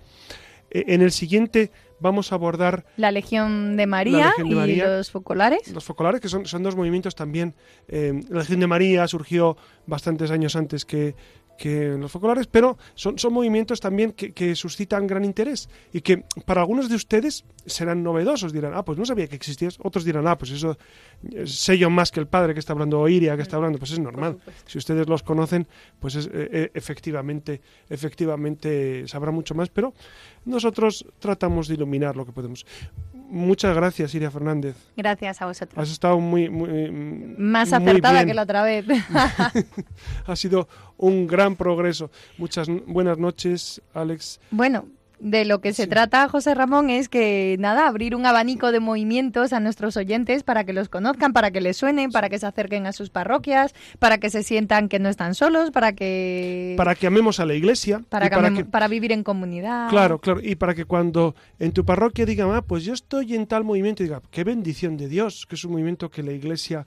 [0.70, 4.96] Eh, en el siguiente vamos a abordar La Legión de María Legión de y María.
[4.96, 5.68] los focolares.
[5.72, 7.54] los focolares, que son, son dos movimientos también.
[7.88, 9.56] eh, la Legión de María surgió
[9.86, 11.14] bastantes años antes que,
[11.58, 16.24] que los focolares, pero son, son movimientos también que, que suscitan gran interés y que
[16.46, 18.50] para algunos de ustedes serán novedosos.
[18.54, 19.76] Dirán, ah, pues no sabía que existías.
[19.82, 20.78] Otros dirán, ah, pues eso
[21.34, 23.78] eh, sé yo más que el padre que está hablando, o Iria que está hablando,
[23.78, 24.38] pues es normal.
[24.64, 25.66] Si ustedes los conocen,
[25.98, 27.60] pues es, eh, efectivamente,
[27.90, 29.92] efectivamente sabrá mucho más, pero
[30.44, 32.64] nosotros tratamos de iluminar lo que podemos.
[33.30, 34.74] Muchas gracias, Iria Fernández.
[34.96, 35.78] Gracias a vosotros.
[35.78, 36.90] Has estado muy, muy
[37.38, 38.84] Más acertada que la otra vez.
[40.26, 42.10] Ha sido un gran progreso.
[42.38, 44.40] Muchas buenas noches, Alex.
[44.50, 44.86] Bueno,
[45.20, 45.88] de lo que se Sí.
[45.88, 50.64] trata, José Ramón, es que nada, abrir un abanico de movimientos a nuestros oyentes para
[50.64, 54.16] que los conozcan, para que les suenen, para que se acerquen a sus parroquias, para
[54.18, 58.00] que se sientan que no están solos, para que Para que amemos a la Iglesia.
[58.08, 59.90] para, y que para amem- que- para vivir en comunidad.
[59.90, 60.40] Claro, claro.
[60.42, 64.02] Y para que cuando en tu parroquia digan, ah, pues yo estoy en tal movimiento,
[64.02, 66.86] diga, qué bendición de Dios, que es un movimiento que la Iglesia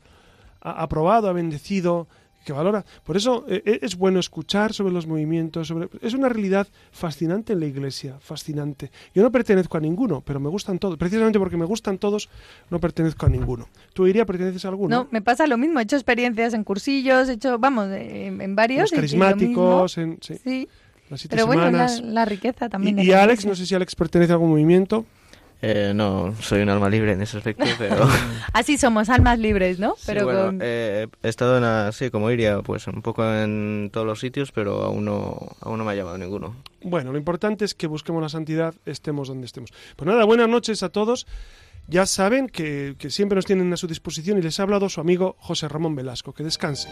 [0.61, 2.07] ha aprobado, ha bendecido,
[2.43, 2.85] que valora.
[3.03, 5.67] Por eso eh, eh, es bueno escuchar sobre los movimientos.
[5.67, 5.89] Sobre...
[6.01, 8.91] Es una realidad fascinante en la Iglesia, fascinante.
[9.13, 10.97] Yo no pertenezco a ninguno, pero me gustan todos.
[10.97, 12.29] Precisamente porque me gustan todos,
[12.69, 13.67] no pertenezco a ninguno.
[13.93, 14.95] ¿Tú iría perteneces a alguno?
[14.95, 15.79] No, me pasa lo mismo.
[15.79, 18.91] He hecho experiencias en cursillos, he hecho, vamos, en, en varios.
[18.91, 20.69] Los carismáticos, en, sí, Sí,
[21.09, 22.99] las siete pero bueno, la, riqueza también.
[22.99, 25.05] y Alex, no sé si Alex pertenece a algún movimiento.
[25.65, 28.05] Eh, no, soy un alma libre en ese aspecto, pero...
[28.53, 29.95] Así somos, almas libres, ¿no?
[29.97, 30.59] Sí, bueno, con...
[30.61, 34.83] eh, he estado en, así como iría, pues un poco en todos los sitios, pero
[34.83, 36.53] aún no, aún no me ha llamado ninguno.
[36.81, 39.71] Bueno, lo importante es que busquemos la santidad, estemos donde estemos.
[39.95, 41.27] Pues nada, buenas noches a todos.
[41.87, 44.99] Ya saben que, que siempre nos tienen a su disposición y les ha hablado su
[44.99, 46.33] amigo José Ramón Velasco.
[46.33, 46.91] Que descansen.